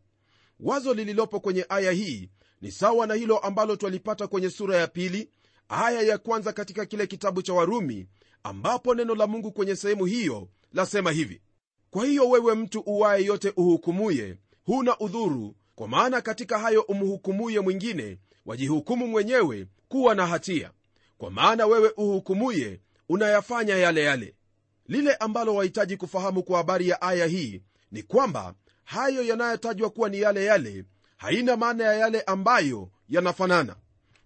Wazo 0.61 0.95
lililopo 0.95 1.41
kwenye 1.41 1.67
aya 1.69 1.93
hii 1.93 2.31
ni 2.61 2.73
sawa 2.73 3.07
na 3.07 3.15
hilo 3.15 3.39
ambalo 3.39 3.77
twalipata 3.77 4.27
kwenye 4.27 4.51
sura 4.51 4.77
ya 4.77 4.87
pili 4.87 5.31
aya 5.69 6.03
ya 6.03 6.19
kwanza 6.19 6.53
katika 6.53 6.87
kile 6.87 7.07
kitabu 7.07 7.43
cha 7.43 7.53
warumi 7.55 8.07
ambapo 8.43 8.95
neno 8.95 9.15
la 9.15 9.27
mungu 9.27 9.53
kwenye 9.53 9.77
sehemu 9.77 10.05
hiyo 10.05 10.49
lasema 10.73 11.11
hivi. 11.13 11.41
Kwa 11.91 12.05
hiyo 12.07 12.29
wewe 12.31 12.55
mtu 12.55 12.81
uwaye 12.81 13.25
yote 13.25 13.53
uhukumuye 13.57 14.37
huna 14.65 14.99
udhuru 14.99 15.55
kwa 15.75 15.89
maana 15.89 16.21
katika 16.21 16.59
hayo 16.59 16.81
umhukumuye 16.83 17.61
mwingine 17.61 18.19
wajihukumu 18.47 19.07
mwenyewe 19.07 19.67
kuwa 19.89 20.15
na 20.15 20.27
hatia. 20.27 20.71
Kwa 21.19 21.31
maana 21.31 21.67
wewe 21.67 21.93
uhukumuye 21.97 22.81
unayafanya 23.09 23.77
yale 23.77 24.03
yale. 24.03 24.35
Lile 24.87 25.15
ambalo 25.15 25.55
wahitaji 25.55 25.97
kufahamu 25.97 26.43
kwa 26.43 26.57
habari 26.59 26.89
ya 26.89 27.03
aya 27.03 27.27
hii 27.27 27.63
ni 27.93 28.03
kwamba 28.03 28.55
hayo 28.85 29.23
yanayotajwa 29.23 29.91
kuwa 29.91 30.09
ni 30.09 30.21
yale 30.21 30.45
yale 30.45 30.85
haina 31.17 31.57
maana 31.57 31.85
ya 31.85 31.95
yale 31.95 32.21
ambayo 32.21 32.91
yanafanana. 33.09 33.77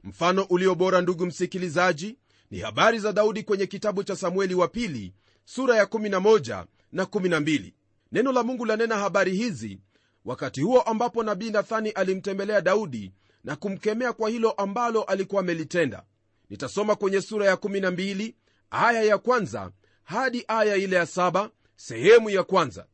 Mfano 0.05 0.43
ulio 0.43 0.75
bora 0.75 1.01
ndugu 1.01 1.27
msikilizaji 1.27 2.17
ni 2.51 2.59
habari 2.59 2.99
za 2.99 3.13
daudi 3.13 3.43
kwenye 3.43 3.67
kitabu 3.67 4.05
cha 4.05 4.17
samueli 4.17 4.55
wa 4.55 4.69
pili 4.69 5.13
sura 5.45 5.77
ya 5.77 5.85
11 5.85 6.65
na 6.93 7.05
12 7.05 7.73
neno 8.13 8.33
la 8.33 8.43
mungu 8.43 8.65
lanena 8.65 8.99
habari 8.99 9.37
hizi 9.37 9.79
wakati 10.25 10.61
huo 10.63 10.81
ambapo 10.81 11.23
nabii 11.23 11.51
nathani 11.51 11.91
alimtembelea 11.91 12.61
daudi 12.61 13.13
na 13.45 13.57
kumkemea 13.57 14.13
kwa 14.13 14.31
hilo 14.31 14.51
ambalo 14.51 15.03
alikuwa 15.03 15.41
amelitenda. 15.41 16.03
Nitasoma 16.51 16.95
kwenye 16.97 17.21
sura 17.21 17.47
ya 17.47 17.55
12 17.55 18.35
aya 18.73 19.03
ya 19.03 19.19
kwanza 19.19 19.71
hadi 20.05 20.45
aya 20.49 20.77
ile 20.77 20.97
ya 20.97 21.07
saba 21.07 21.51
sehemu 21.77 22.31
ya 22.31 22.43
kwanza. 22.43 22.87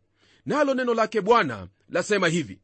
Nalo 0.46 0.74
neno 0.74 0.94
lake 0.94 1.20
bwana 1.20 1.68
lasema 1.88 2.28
hivi. 2.28 2.60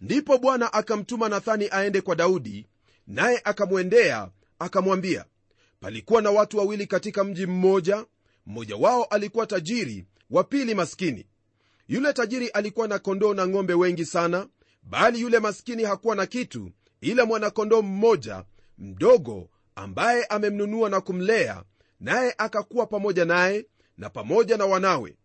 Ndipo 0.00 0.38
bwana 0.38 0.72
akamtuma 0.72 1.28
nathani 1.28 1.68
aende 1.70 2.00
kwa 2.00 2.16
daudi 2.16 2.66
naye 3.06 3.40
akamwendea 3.44 4.28
akamwambia 4.58 5.24
palikuwa 5.80 6.22
na 6.22 6.30
watu 6.30 6.58
wawili 6.58 6.86
katika 6.86 7.24
mji 7.24 7.46
mmoja. 7.46 8.04
Mmoja 8.46 8.76
wao 8.76 9.04
alikuwa 9.04 9.46
tajiri 9.46 10.04
wa 10.30 10.44
pili 10.44 10.74
maskini. 10.74 11.26
Yule 11.88 12.12
tajiri 12.12 12.48
alikuwa 12.48 12.88
na 12.88 12.98
kondoo 12.98 13.34
na 13.34 13.46
ng'ombe 13.48 13.74
wengi 13.74 14.04
sana 14.04 14.48
bali 14.82 15.20
yule 15.20 15.38
maskini 15.38 15.82
hakuwa 15.84 16.16
na 16.16 16.26
kitu 16.26 16.70
ila 17.00 17.26
mwanakondoo 17.26 17.82
mmoja 17.82 18.44
mdogo 18.78 19.48
ambaye 19.74 20.24
amemnunua 20.24 20.90
na 20.90 21.00
kumlea 21.00 21.64
naye 22.04 22.34
akakuwa 22.38 22.86
pamoja 22.86 23.24
naye 23.24 23.66
na 23.98 24.10
pamoja 24.10 24.56
na 24.56 24.66
wanawe 24.66 25.16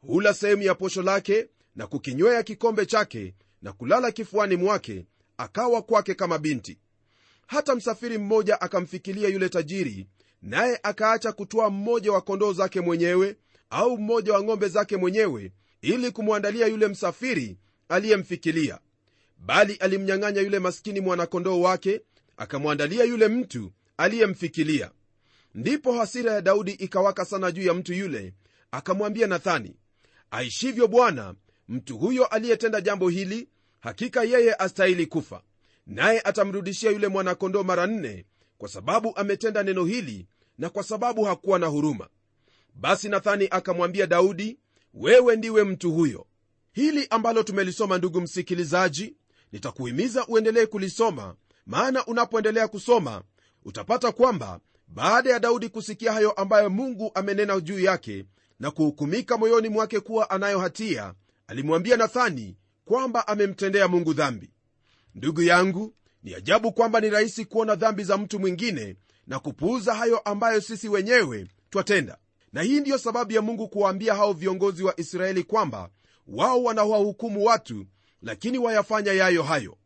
hula 0.00 0.34
sehemu 0.34 0.62
ya 0.62 0.74
posho 0.74 1.02
lake 1.02 1.48
na 1.76 1.86
kukinywea 1.86 2.42
kikombe 2.42 2.86
chake 2.86 3.34
na 3.62 3.72
kulala 3.72 4.12
kifuani 4.12 4.56
mwake 4.56 5.06
akawa 5.36 5.82
kwake 5.82 6.14
kama 6.14 6.38
binti. 6.38 6.78
Hata 7.46 7.74
msafiri 7.74 8.18
mmoja 8.18 8.60
akamfikilia 8.60 9.28
yule 9.28 9.48
tajiri 9.48 10.06
naye 10.42 10.80
akaacha 10.82 11.32
kutoa 11.32 11.70
mmoja 11.70 12.12
wa 12.12 12.20
kondoo 12.20 12.52
zake 12.52 12.80
mwenyewe 12.80 13.36
au 13.70 13.98
mmoja 13.98 14.32
wa 14.32 14.42
ng'ombe 14.42 14.68
zake 14.68 14.96
mwenyewe 14.96 15.52
ili 15.82 16.10
kumwandalia 16.10 16.66
yule 16.66 16.88
msafiri 16.88 17.56
aliyemfikilia. 17.88 18.78
Bali 19.38 19.74
alimnyang'anya 19.74 20.40
yule 20.40 20.58
maskini 20.58 21.00
mwanakondoo 21.00 21.60
wake 21.60 22.00
akamwandalia 22.36 23.04
yule 23.04 23.28
mtu 23.28 23.72
aliyemfikilia 23.96 24.90
ndipo 25.54 25.92
hasira 25.92 26.32
ya 26.32 26.40
daudi 26.40 26.70
ikawaka 26.72 27.24
sana 27.24 27.52
juu 27.52 27.62
ya 27.62 27.74
mtu 27.74 27.92
yule. 27.92 28.34
Akamwambia 28.70 29.26
nathani 29.26 29.76
aishivyo 30.30 30.88
bwana 30.88 31.34
mtu 31.68 31.98
huyo 31.98 32.26
aliyetenda 32.26 32.80
jambo 32.80 33.08
hili 33.08 33.48
hakika 33.80 34.22
yeye 34.24 34.54
astahili 34.54 35.06
kufa. 35.06 35.42
Naye 35.86 36.20
atamrudishia 36.20 36.90
yule 36.90 37.08
mwanakondoo 37.08 37.62
mara 37.62 37.86
nne 37.86 38.24
kwa 38.58 38.68
sababu 38.68 39.12
ametenda 39.16 39.62
neno 39.62 39.84
hili 39.84 40.26
na 40.58 40.70
kwa 40.70 40.82
sababu 40.82 41.24
hakuwa 41.24 41.58
na 41.58 41.66
huruma. 41.66 42.08
Basi 42.74 43.08
nathani 43.08 43.48
akamwambia 43.50 44.06
daudi 44.06 44.58
wewe 44.94 45.36
ndiwe 45.36 45.64
mtu 45.64 45.92
huyo. 45.92 46.26
Hili 46.72 47.06
ambalo 47.10 47.42
tumelisoma 47.42 47.98
ndugu 47.98 48.20
msikilizaji 48.20 49.16
nitakuhimiza 49.52 50.26
uendelee 50.26 50.66
kulisoma 50.66 51.34
maana 51.66 52.06
unapoendelea 52.06 52.68
kusoma 52.68 53.22
utapata 53.64 54.12
kwamba 54.12 54.60
baada 54.88 55.30
ya 55.30 55.38
daudi 55.38 55.68
kusikia 55.68 56.12
hayo 56.12 56.30
ambayo 56.32 56.70
mungu 56.70 57.10
amenena 57.14 57.60
juu 57.60 57.78
yake 57.78 58.24
na 58.60 58.70
kuhukumika 58.70 59.36
moyoni 59.36 59.68
mwake 59.68 60.00
kuwa 60.00 60.30
anayo 60.30 60.58
hatia 60.58 61.14
alimwambia 61.46 61.96
nathani 61.96 62.56
kwamba 62.84 63.28
amemtendea 63.28 63.88
mungu 63.88 64.14
dhambi. 64.14 64.50
Ndugu 65.14 65.42
yangu 65.42 65.94
ni 66.22 66.34
ajabu 66.34 66.72
kwamba 66.72 67.00
ni 67.00 67.10
rahisi 67.10 67.44
kuona 67.44 67.74
dhambi 67.74 68.04
za 68.04 68.18
mtu 68.18 68.38
mwingine 68.38 68.96
na 69.26 69.38
kupuuza 69.38 69.94
hayo 69.94 70.18
ambayo 70.18 70.60
sisi 70.60 70.88
wenyewe 70.88 71.46
twatenda. 71.70 72.18
Na 72.52 72.62
hii 72.62 72.80
ndiyo 72.80 72.98
sababu 72.98 73.32
ya 73.32 73.42
mungu 73.42 73.68
kuwaambia 73.68 74.14
hao 74.14 74.32
viongozi 74.32 74.82
wa 74.84 75.00
israeli 75.00 75.44
kwamba 75.44 75.90
wao 76.26 76.62
wanawahukumu 76.62 77.44
watu 77.44 77.86
lakini 78.22 78.58
wayafanya 78.58 79.12
yayo 79.12 79.42
hayo. 79.42 79.76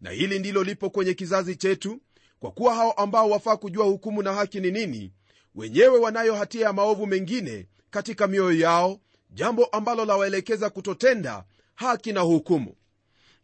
Na 0.00 0.10
hili 0.10 0.38
ndilo 0.38 0.64
lipo 0.64 0.90
kwenye 0.90 1.14
kizazi 1.14 1.56
chetu 1.56 2.00
kwa 2.40 2.50
kuwa 2.50 2.74
hao 2.74 2.92
ambao 2.92 3.30
wafaa 3.30 3.56
kujua 3.56 3.84
hukumu 3.86 4.22
na 4.22 4.32
haki 4.32 4.60
ni 4.60 4.70
nini 4.70 5.12
wenyewe 5.54 5.98
wanayo 5.98 6.34
hatia 6.34 6.66
ya 6.66 6.72
maovu 6.72 7.06
mengine 7.06 7.66
katika 7.90 8.26
mioyo 8.26 8.58
yao 8.60 9.00
jambo 9.30 9.64
ambalo 9.64 10.04
lawaelekeza 10.04 10.70
kutotenda 10.70 11.44
haki 11.74 12.12
na 12.12 12.20
hukumu. 12.20 12.74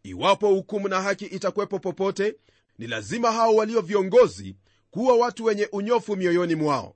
Iwapo 0.03 0.49
hukumu 0.49 0.89
na 0.89 1.03
haki 1.03 1.25
itakuwepo 1.25 1.79
popote 1.79 2.37
ni 2.79 2.87
lazima 2.87 3.33
hao 3.33 3.55
walio 3.55 3.81
viongozi 3.81 4.57
kuwa 4.91 5.17
watu 5.17 5.45
wenye 5.45 5.69
unyofu 5.73 6.17
mioyoni 6.17 6.55
mwao. 6.55 6.95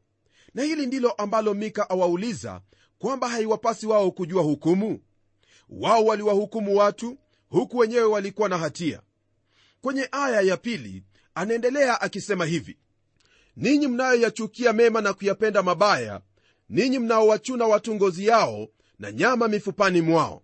Na 0.55 0.63
hili 0.63 0.87
ndilo 0.87 1.11
ambalo 1.11 1.55
mika 1.55 1.91
awauliza 1.91 2.61
kwamba 2.99 3.29
haiwapasi 3.29 3.87
wao 3.87 4.11
kujua 4.11 4.43
hukumu. 4.43 5.01
Wao 5.69 6.05
waliwahukumu 6.05 6.77
watu 6.77 7.19
huku 7.49 7.77
wenyewe 7.79 8.05
walikuwa 8.05 8.49
na 8.49 8.59
hatia. 8.59 9.01
Kwenye 9.81 10.09
aya 10.13 10.41
ya 10.41 10.57
pili 10.57 11.03
anaendelea 11.35 12.01
akisema 12.01 12.45
hivi 12.47 12.79
ninyi 13.57 13.89
mnayoyachukia 13.89 14.73
mema 14.73 15.01
na 15.01 15.13
kuyapenda 15.13 15.63
mabaya 15.63 16.21
ninyi 16.69 16.99
mnaowachuna 16.99 17.65
watu 17.67 17.95
ngozi 17.95 18.27
yao 18.27 18.69
na 18.99 19.13
nyama 19.13 19.49
mifupani 19.49 20.01
mwao. 20.01 20.43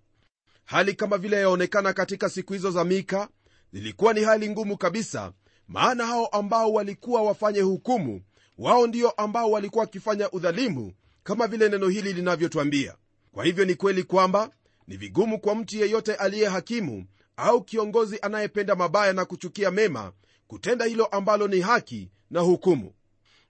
Hali 0.64 0.94
kama 0.94 1.18
vile 1.18 1.36
yaonekana 1.36 1.92
katika 1.92 2.28
siku 2.28 2.52
hizo 2.52 2.70
za 2.70 2.84
mika 2.84 3.28
zilikuwa 3.72 4.12
ni 4.12 4.20
hali 4.24 4.50
ngumu 4.50 4.76
kabisa 4.76 5.32
maana 5.68 6.06
hao 6.06 6.26
ambao 6.26 6.72
walikuwa 6.72 7.22
wafanye 7.22 7.60
hukumu 7.60 8.22
wao 8.58 8.86
ndio 8.86 9.10
ambao 9.10 9.50
walikuwa 9.50 9.84
wakifanya 9.84 10.30
udhalimu 10.30 10.92
kama 11.22 11.46
vile 11.46 11.68
neno 11.68 11.88
hili 11.88 12.12
linavyotwambia. 12.12 12.94
Kwa 13.32 13.44
hivyo 13.44 13.64
ni 13.64 13.74
kweli 13.74 14.02
kwamba 14.02 14.50
ni 14.86 14.96
vigumu 14.96 15.40
kwa 15.40 15.54
mtu 15.54 15.76
yeyote 15.76 16.14
aliye 16.14 16.48
hakimu 16.48 17.06
au 17.36 17.64
kiongozi 17.64 18.18
anayependa 18.22 18.74
mabaya 18.74 19.12
na 19.12 19.24
kuchukia 19.24 19.70
mema 19.70 20.12
kutenda 20.46 20.84
hilo 20.84 21.06
ambalo 21.06 21.48
ni 21.48 21.60
haki 21.60 22.10
na 22.30 22.40
hukumu. 22.40 22.92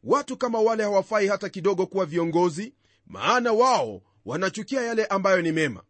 Watu 0.05 0.37
kama 0.37 0.61
wale 0.61 0.83
hawafai 0.83 1.27
hata 1.29 1.49
kidogo 1.49 1.87
kuwa 1.87 2.07
viongozi 2.07 2.75
maana 3.07 3.53
wao 3.53 4.03
wanachukia 4.25 4.83
yale 4.83 5.05
ambayo 5.07 5.43
ni 5.43 5.53
mema. 5.53 5.83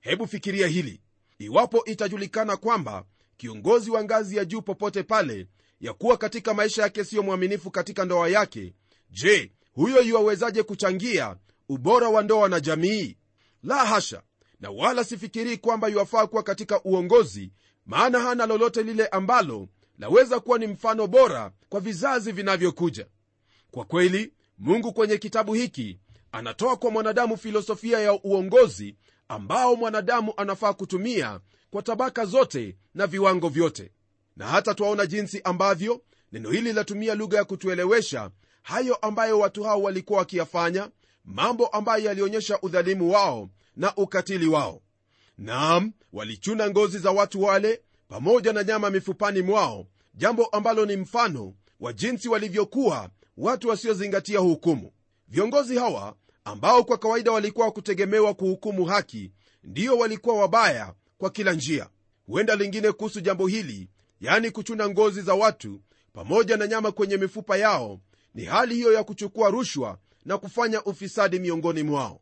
Hebu 0.00 0.26
fikiria 0.26 0.66
hili. 0.66 1.00
Iwapo 1.38 1.84
itajulikana 1.84 2.56
kwamba 2.56 3.04
kiongozi 3.36 3.90
wa 3.90 4.04
ngazi 4.04 4.36
ya 4.36 4.44
juu 4.44 4.62
popote 4.62 5.02
pale 5.02 5.46
ya 5.80 5.92
kuwa 5.92 6.16
katika 6.16 6.54
maisha 6.54 6.82
yake 6.82 7.04
siyo 7.04 7.22
mwaminifu 7.22 7.70
katika 7.70 8.04
ndoa 8.04 8.28
yake 8.28 8.74
je 9.10 9.52
huyo 9.72 10.02
yuwawezaje 10.02 10.62
kuchangia 10.62 11.36
ubora 11.68 12.08
wa 12.08 12.22
ndoa 12.22 12.48
na 12.48 12.60
jamii? 12.60 13.16
La 13.62 13.76
hasha! 13.86 14.22
Na 14.60 14.70
wala 14.70 15.04
sifikirii 15.04 15.56
kwamba 15.56 15.88
yuwafaa 15.88 16.26
kuwa 16.26 16.42
katika 16.42 16.82
uongozi 16.84 17.52
maana 17.86 18.20
hana 18.20 18.46
lolote 18.46 18.82
lile 18.82 19.06
ambalo 19.06 19.68
laweza 19.98 20.40
kuwa 20.40 20.58
ni 20.58 20.66
mfano 20.66 21.06
bora 21.06 21.52
kwa 21.68 21.80
vizazi 21.80 22.32
vinavyokuja. 22.32 23.06
Kwa 23.70 23.84
kweli 23.84 24.32
mungu 24.58 24.92
kwenye 24.92 25.18
kitabu 25.18 25.54
hiki 25.54 25.98
anatoa 26.32 26.76
kwa 26.76 26.90
mwanadamu 26.90 27.36
filosofia 27.36 27.98
ya 28.00 28.12
uongozi 28.22 28.96
ambao 29.28 29.76
mwanadamu 29.76 30.32
anafaa 30.36 30.72
kutumia 30.72 31.40
kwa 31.70 31.82
tabaka 31.82 32.24
zote 32.24 32.76
na 32.94 33.06
viwango 33.06 33.48
vyote. 33.48 33.92
Na 34.36 34.46
hata 34.46 34.74
twaona 34.74 35.06
jinsi 35.06 35.40
ambavyo 35.44 36.02
neno 36.32 36.50
hili 36.50 36.72
latumia 36.72 37.14
lugha 37.14 37.38
ya 37.38 37.44
kutuelewesha 37.44 38.30
hayo 38.62 38.94
ambayo 38.94 39.38
watu 39.38 39.62
hao 39.64 39.82
walikuwa 39.82 40.18
wakiyafanya 40.18 40.90
mambo 41.24 41.66
ambayo 41.66 42.04
yalionyesha 42.04 42.60
udhalimu 42.60 43.10
wao 43.12 43.48
na 43.76 43.96
ukatili 43.96 44.46
wao. 44.46 44.82
Naam 45.38 45.92
walichuna 46.12 46.70
ngozi 46.70 46.98
za 46.98 47.10
watu 47.10 47.42
wale 47.42 47.82
pamoja 48.08 48.52
na 48.52 48.64
nyama 48.64 48.90
mifupani 48.90 49.42
mwao 49.42 49.86
jambo 50.14 50.44
ambalo 50.46 50.86
ni 50.86 50.96
mfano 50.96 51.54
wa 51.80 51.92
jinsi 51.92 52.28
walivyokuwa 52.28 53.10
watu 53.36 53.68
wasiozingatia 53.68 54.38
hukumu. 54.38 54.92
Viongozi 55.28 55.76
hawa 55.78 56.16
ambao 56.44 56.84
kwa 56.84 56.98
kawaida 56.98 57.32
walikuwa 57.32 57.66
wakutegemewa 57.66 58.34
kuhukumu 58.34 58.84
haki 58.84 59.32
ndio 59.64 59.98
walikuwa 59.98 60.36
wabaya 60.36 60.94
kwa 61.18 61.30
kila 61.30 61.52
njia. 61.52 61.88
Huenda 62.26 62.56
lingine 62.56 62.92
kuhusu 62.92 63.20
jambo 63.20 63.46
hili 63.46 63.88
yani 64.20 64.50
kuchuna 64.50 64.88
ngozi 64.88 65.22
za 65.22 65.34
watu 65.34 65.80
pamoja 66.12 66.56
na 66.56 66.66
nyama 66.66 66.92
kwenye 66.92 67.16
mifupa 67.16 67.56
yao 67.56 68.00
ni 68.34 68.44
hali 68.44 68.74
hiyo 68.74 68.92
ya 68.92 69.04
kuchukua 69.04 69.50
rushwa 69.50 69.98
na 70.24 70.38
kufanya 70.38 70.84
ufisadi 70.84 71.38
miongoni 71.38 71.82
mwao. 71.82 72.20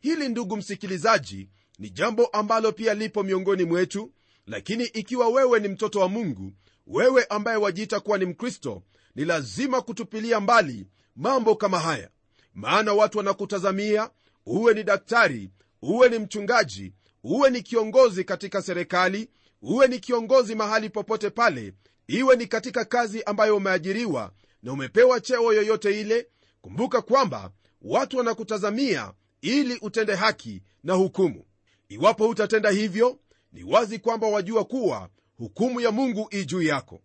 Hili 0.00 0.28
ndugu 0.28 0.56
msikilizaji 0.56 1.48
ni 1.78 1.90
jambo 1.90 2.26
ambalo 2.26 2.72
pia 2.72 2.94
lipo 2.94 3.22
miongoni 3.22 3.64
mwetu 3.64 4.12
lakini 4.50 4.84
ikiwa 4.84 5.28
wewe 5.28 5.60
ni 5.60 5.68
mtoto 5.68 6.00
wa 6.00 6.08
mungu 6.08 6.52
wewe 6.86 7.24
ambaye 7.24 7.56
wajiita 7.56 8.00
kuwa 8.00 8.18
ni 8.18 8.24
mkristo 8.24 8.82
ni 9.14 9.24
lazima 9.24 9.80
kutupilia 9.82 10.40
mbali 10.40 10.86
mambo 11.16 11.56
kama 11.56 11.78
haya. 11.78 12.10
Maana 12.54 12.92
watu 12.94 13.18
wanakutazamia 13.18 14.10
uwe 14.46 14.74
ni 14.74 14.84
daktari 14.84 15.50
uwe 15.82 16.08
ni 16.08 16.18
mchungaji 16.18 16.92
uwe 17.24 17.50
ni 17.50 17.62
kiongozi 17.62 18.24
katika 18.24 18.62
serikali 18.62 19.28
uwe 19.62 19.88
ni 19.88 19.98
kiongozi 19.98 20.54
mahali 20.54 20.90
popote 20.90 21.30
pale 21.30 21.74
iwe 22.06 22.36
ni 22.36 22.46
katika 22.46 22.84
kazi 22.84 23.22
ambayo 23.22 23.56
umeajiriwa 23.56 24.32
na 24.62 24.72
umepewa 24.72 25.20
cheo 25.20 25.52
yoyote 25.52 26.00
ile 26.00 26.28
kumbuka 26.60 27.02
kwamba 27.02 27.50
watu 27.82 28.16
wanakutazamia 28.18 29.12
ili 29.42 29.78
utende 29.82 30.14
haki 30.14 30.62
na 30.84 30.94
hukumu. 30.94 31.44
Iwapo 31.88 32.26
hutatenda 32.26 32.70
hivyo 32.70 33.18
ni 33.52 33.64
wazi 33.64 33.98
kwamba 33.98 34.26
wajua 34.26 34.64
kuwa 34.64 35.08
hukumu 35.38 35.80
ya 35.80 35.90
mungu 35.90 36.28
i 36.30 36.44
juu 36.44 36.62
yako. 36.62 37.00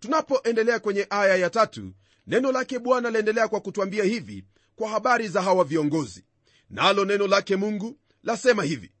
Tunapoendelea 0.00 0.78
kwenye 0.78 1.06
aya 1.10 1.36
ya 1.36 1.50
tatu 1.50 1.92
neno 2.26 2.52
lake 2.52 2.78
bwana 2.78 3.10
laendelea 3.10 3.48
kwa 3.48 3.60
kutwambia 3.60 4.04
hivi 4.04 4.44
kwa 4.76 4.88
habari 4.88 5.28
za 5.28 5.42
hawa 5.42 5.64
viongozi. 5.64 6.24
Nalo 6.70 7.04
neno 7.04 7.26
lake 7.26 7.56
mungu 7.56 7.96
lasema 8.22 8.62
hivi 8.64 8.92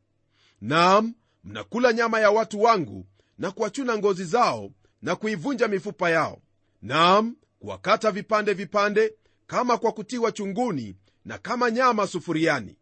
naam 0.60 1.14
mnakula 1.44 1.92
nyama 1.92 2.20
ya 2.20 2.30
watu 2.30 2.62
wangu 2.62 3.06
na 3.38 3.50
kuwachuna 3.50 3.98
ngozi 3.98 4.24
zao 4.24 4.70
na 5.02 5.16
kuivunja 5.16 5.68
mifupa 5.68 6.10
yao. 6.10 6.42
Naam 6.82 7.36
kuwakata 7.58 8.10
vipande 8.10 8.52
vipande 8.52 9.14
kama 9.46 9.78
kwa 9.78 9.92
kutiwa 9.92 10.32
chunguni 10.32 10.96
na 11.24 11.38
kama 11.38 11.70
nyama 11.70 12.06
sufuriani. 12.06 12.76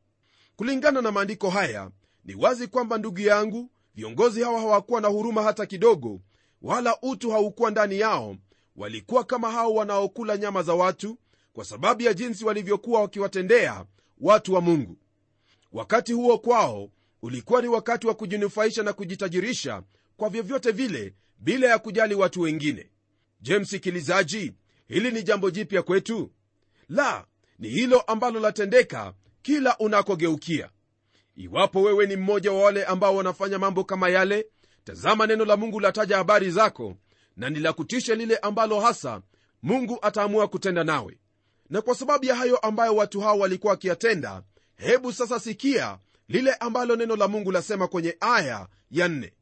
Kulingana 0.57 1.03
na 1.03 1.13
maandiko 1.13 1.51
haya 1.51 1.91
ni 2.25 2.35
wazi 2.35 2.67
kwamba 2.67 2.99
ndugu 2.99 3.21
yangu 3.21 3.71
viongozi 3.97 4.43
hawa 4.43 4.61
hawakuwa 4.61 5.01
na 5.01 5.09
huruma 5.09 5.43
hata 5.43 5.67
kidogo 5.67 6.21
wala 6.63 6.99
utu 7.03 7.31
haukuwa 7.31 7.71
ndani 7.71 7.99
yao. 8.01 8.37
Walikuwa 8.77 9.25
kama 9.25 9.51
hao 9.51 9.75
wanaokula 9.75 10.37
nyama 10.37 10.63
za 10.63 10.75
watu 10.75 11.19
kwa 11.53 11.65
sababu 11.65 12.03
ya 12.03 12.15
jinsi 12.15 12.45
walivyokuwa 12.45 13.01
wakiwatendea 13.01 13.85
watu 14.21 14.55
wa 14.55 14.61
mungu. 14.61 14.97
Wakati 15.73 16.13
huo 16.13 16.39
kwao 16.39 16.91
ulikuwa 17.23 17.63
ni 17.63 17.69
wakati 17.69 18.07
wa 18.07 18.15
kujinufaisha 18.15 18.83
na 18.83 18.93
kujitajirisha 18.93 19.83
kwa 20.17 20.29
vyovyote 20.29 20.71
vile 20.71 21.15
bila 21.39 21.69
ya 21.69 21.79
kujali 21.79 22.15
watu 22.15 22.41
wengine. 22.41 22.91
Je 23.41 23.59
msikilizaji 23.59 24.53
hili 24.89 25.11
ni 25.11 25.23
jambo 25.23 25.51
jipya 25.51 25.83
kwetu? 25.83 26.31
La 26.89 27.27
ni 27.59 27.69
hilo 27.69 28.01
ambalo 28.01 28.41
latendeka 28.41 29.15
kila 29.43 29.79
unakogeukia 29.79 30.71
iwapo 31.37 31.83
wewe 31.83 32.07
ni 32.07 32.17
mmoja 32.17 32.53
wa 32.53 32.63
wale 32.63 32.85
ambao 32.85 33.17
wanafanya 33.17 33.59
mambo 33.59 33.85
kama 33.85 34.09
yale 34.09 34.47
tazama 34.85 35.27
neno 35.27 35.45
la 35.45 35.57
mungu 35.57 35.81
lataja 35.81 36.17
habari 36.17 36.51
zako 36.51 36.97
na 37.37 37.51
ni 37.51 37.59
la 37.61 37.73
kutisha 37.73 38.15
lile 38.15 38.37
ambalo 38.37 38.81
hasa 38.81 39.21
mungu 39.63 39.99
ataamua 40.03 40.49
kutenda 40.49 40.85
nawe. 40.85 41.19
Na 41.71 41.83
kwa 41.83 41.95
sababu 41.95 42.25
ya 42.25 42.35
hayo 42.35 42.57
ambayo 42.57 42.97
watu 42.97 43.21
hao 43.21 43.39
walikuwa 43.39 43.71
wakiyatenda 43.71 44.43
hebu 44.77 45.13
sasa 45.13 45.41
sikia 45.41 45.99
lile 46.29 46.55
ambalo 46.55 46.97
neno 46.97 47.17
la 47.17 47.29
mungu 47.29 47.53
lasema 47.53 47.89
kwenye 47.89 48.17
aya 48.21 48.69
ya 48.91 49.09
nne. 49.09 49.33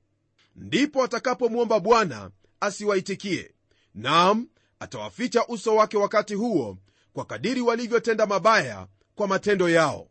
Ndipo 0.57 1.04
atakapomwomba 1.04 1.80
bwana 1.80 2.30
asiwaitikie. 2.61 3.54
Nam 3.94 4.48
atawaficha 4.80 5.46
uso 5.46 5.76
wake 5.76 5.96
wakati 5.96 6.35
huo 6.35 6.78
kwa 7.12 7.24
kadiri 7.24 7.61
walivyotenda 7.61 8.26
mabaya 8.26 8.87
kwa 9.14 9.28
matendo 9.28 9.68
yao 9.68 10.09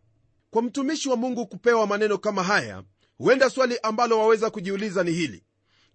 kwa 0.53 0.61
mtumishi 0.61 1.09
wa 1.09 1.15
mungu 1.15 1.47
kupewa 1.47 1.87
maneno 1.87 2.17
kama 2.17 2.43
haya 2.43 2.83
huenda 3.17 3.49
swali 3.49 3.79
ambalo 3.83 4.19
waweza 4.19 4.49
kujiuliza 4.49 5.03
ni 5.03 5.11
hili. 5.11 5.43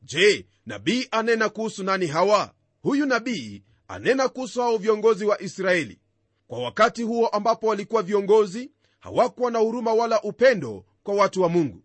Je 0.02 0.46
nabii 0.66 1.08
anena 1.10 1.48
kuhusu 1.48 1.84
nani 1.84 2.06
hawa? 2.06 2.54
Huyu 2.82 3.06
nabii 3.06 3.62
anena 3.88 4.28
kuhusu 4.28 4.60
hao 4.60 4.76
viongozi 4.76 5.24
wa 5.24 5.42
israeli. 5.42 6.00
Kwa 6.46 6.62
wakati 6.62 7.02
huo 7.02 7.28
ambapo 7.28 7.66
walikuwa 7.66 8.02
viongozi 8.02 8.70
hawakuwa 9.00 9.50
na 9.50 9.58
huruma 9.58 9.92
wala 9.94 10.22
upendo 10.22 10.84
kwa 11.02 11.14
watu 11.14 11.42
wa 11.42 11.48
mungu. 11.48 11.82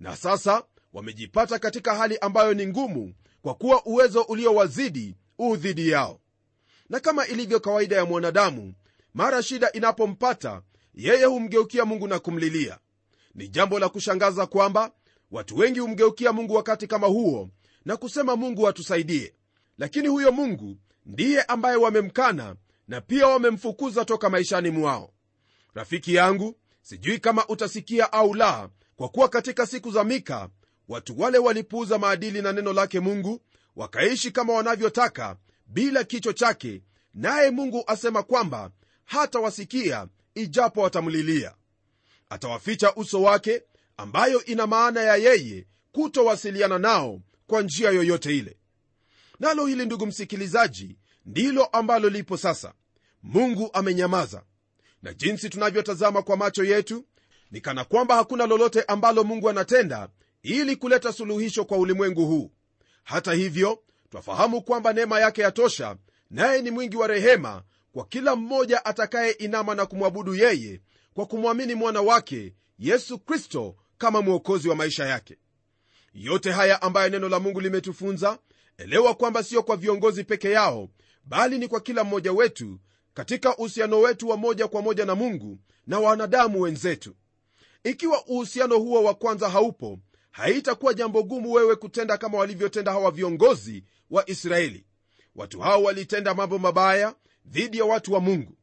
Na 0.00 0.16
sasa 0.16 0.62
wamejipata 0.92 1.58
katika 1.58 1.94
hali 1.94 2.18
ambayo 2.18 2.54
ni 2.54 2.66
ngumu 2.66 3.14
kwa 3.42 3.54
kuwa 3.54 3.86
uwezo 3.86 4.22
uliowazidi 4.22 5.16
uu 5.38 5.56
dhidi 5.56 5.88
yao. 5.88 6.20
Na 6.88 7.00
kama 7.00 7.26
ilivyo 7.26 7.60
kawaida 7.60 7.96
ya 7.96 8.04
mwanadamu 8.04 8.74
mara 9.14 9.42
shida 9.42 9.72
inapompata 9.72 10.62
yeye 11.04 11.24
humgeukia 11.24 11.84
mungu 11.84 12.08
na 12.08 12.18
kumlilia. 12.18 12.78
Ni 13.34 13.48
jambo 13.48 13.78
la 13.78 13.88
kushangaza 13.88 14.46
kwamba 14.46 14.92
watu 15.30 15.56
wengi 15.56 15.78
humgeukia 15.80 16.32
mungu 16.32 16.54
wakati 16.54 16.86
kama 16.86 17.06
huo 17.06 17.48
na 17.84 17.96
kusema 17.96 18.36
mungu 18.36 18.68
atusaidie. 18.68 19.34
Lakini 19.78 20.08
huyo 20.08 20.32
mungu 20.32 20.76
ndiye 21.06 21.42
ambaye 21.42 21.76
wamemkana 21.76 22.56
na 22.88 23.00
pia 23.00 23.26
wamemfukuza 23.26 24.04
toka 24.04 24.30
maishani 24.30 24.70
mwao. 24.70 25.12
Rafiki 25.74 26.14
yangu 26.14 26.56
sijui 26.82 27.18
kama 27.18 27.46
utasikia 27.48 28.12
au 28.12 28.34
la 28.34 28.68
kwa 28.96 29.08
kuwa 29.08 29.28
katika 29.28 29.66
siku 29.66 29.90
za 29.90 30.04
mika 30.04 30.48
watu 30.88 31.20
wale 31.20 31.38
walipuuza 31.38 31.98
maadili 31.98 32.42
na 32.42 32.52
neno 32.52 32.72
lake 32.72 33.00
mungu 33.00 33.40
wakaishi 33.76 34.30
kama 34.30 34.52
wanavyotaka 34.52 35.36
bila 35.66 36.04
kicho 36.04 36.32
chake 36.32 36.82
naye 37.14 37.50
mungu 37.50 37.84
asema 37.86 38.22
kwamba 38.22 38.70
hata 39.04 39.38
wasikia 39.38 40.08
ijapo 40.34 40.80
watamlilia. 40.80 41.54
Atawaficha 42.30 42.94
uso 42.94 43.22
wake 43.22 43.62
ambayo 43.96 44.44
ina 44.44 44.66
maana 44.66 45.00
ya 45.02 45.16
yeye 45.16 45.66
kutowasiliana 45.92 46.78
nao 46.78 47.20
kwa 47.46 47.62
njia 47.62 47.90
yoyote 47.90 48.38
ile. 48.38 48.56
Nalo 49.40 49.66
hili 49.66 49.86
ndugu 49.86 50.06
msikilizaji 50.06 50.96
ndilo 51.26 51.64
ambalo 51.64 52.08
lipo 52.08 52.36
sasa. 52.36 52.72
Mungu 53.22 53.70
amenyamaza. 53.72 54.42
Na 55.02 55.14
jinsi 55.14 55.48
tunavyotazama 55.50 56.22
kwa 56.22 56.36
macho 56.36 56.64
yetu 56.64 57.04
ni 57.50 57.60
kana 57.60 57.84
kwamba 57.84 58.14
hakuna 58.16 58.46
lolote 58.46 58.82
ambalo 58.82 59.24
mungu 59.24 59.50
anatenda 59.50 60.08
ili 60.42 60.76
kuleta 60.76 61.12
suluhisho 61.12 61.64
kwa 61.64 61.78
ulimwengu 61.78 62.26
huu. 62.26 62.50
Hata 63.04 63.32
hivyo 63.32 63.82
twafahamu 64.10 64.62
kwamba 64.62 64.92
neema 64.92 65.20
yake 65.20 65.42
yatosha 65.42 65.96
naye 66.30 66.62
ni 66.62 66.70
mwingi 66.70 66.96
wa 66.96 67.06
rehema 67.06 67.62
kwa 67.92 68.04
kila 68.04 68.36
mmoja 68.36 68.84
atakayeinama 68.84 69.74
na 69.74 69.86
kumwabudu 69.86 70.34
yeye 70.34 70.80
kwa 71.14 71.26
kumwamini 71.26 71.74
mwana 71.74 72.00
wake 72.02 72.54
yesu 72.78 73.18
kristo 73.18 73.76
kama 73.98 74.22
mwokozi 74.22 74.68
wa 74.68 74.74
maisha 74.76 75.06
yake. 75.06 75.38
Yote 76.14 76.50
haya 76.52 76.82
ambayo 76.82 77.08
neno 77.10 77.28
la 77.28 77.40
mungu 77.40 77.60
limetufunza 77.60 78.38
elewa 78.78 79.14
kwamba 79.14 79.42
sio 79.42 79.62
kwa 79.62 79.76
viongozi 79.76 80.24
peke 80.24 80.50
yao 80.50 80.88
bali 81.24 81.58
ni 81.58 81.68
kwa 81.68 81.80
kila 81.80 82.04
mmoja 82.04 82.32
wetu 82.32 82.80
katika 83.14 83.56
uhusiano 83.56 84.00
wetu 84.00 84.28
wa 84.28 84.36
moja 84.36 84.68
kwa 84.68 84.82
moja 84.82 85.04
na 85.06 85.14
mungu 85.14 85.58
na 85.86 85.98
wanadamu 85.98 86.60
wenzetu. 86.60 87.14
Ikiwa 87.84 88.26
uhusiano 88.26 88.78
huo 88.78 89.02
wa 89.04 89.14
kwanza 89.14 89.48
haupo 89.48 89.98
haitakuwa 90.30 90.94
jambo 90.94 91.22
gumu 91.22 91.52
wewe 91.52 91.76
kutenda 91.76 92.18
kama 92.18 92.38
walivyotenda 92.38 92.92
hawa 92.92 93.10
viongozi 93.10 93.84
wa 94.10 94.30
israeli. 94.30 94.84
Watu 95.34 95.60
hao 95.60 95.82
walitenda 95.82 96.34
mambo 96.34 96.58
mabaya 96.58 97.14
dhidi 97.50 97.78
ya 97.78 97.84
watu 97.84 98.12
wa 98.12 98.20
mungu. 98.20 98.56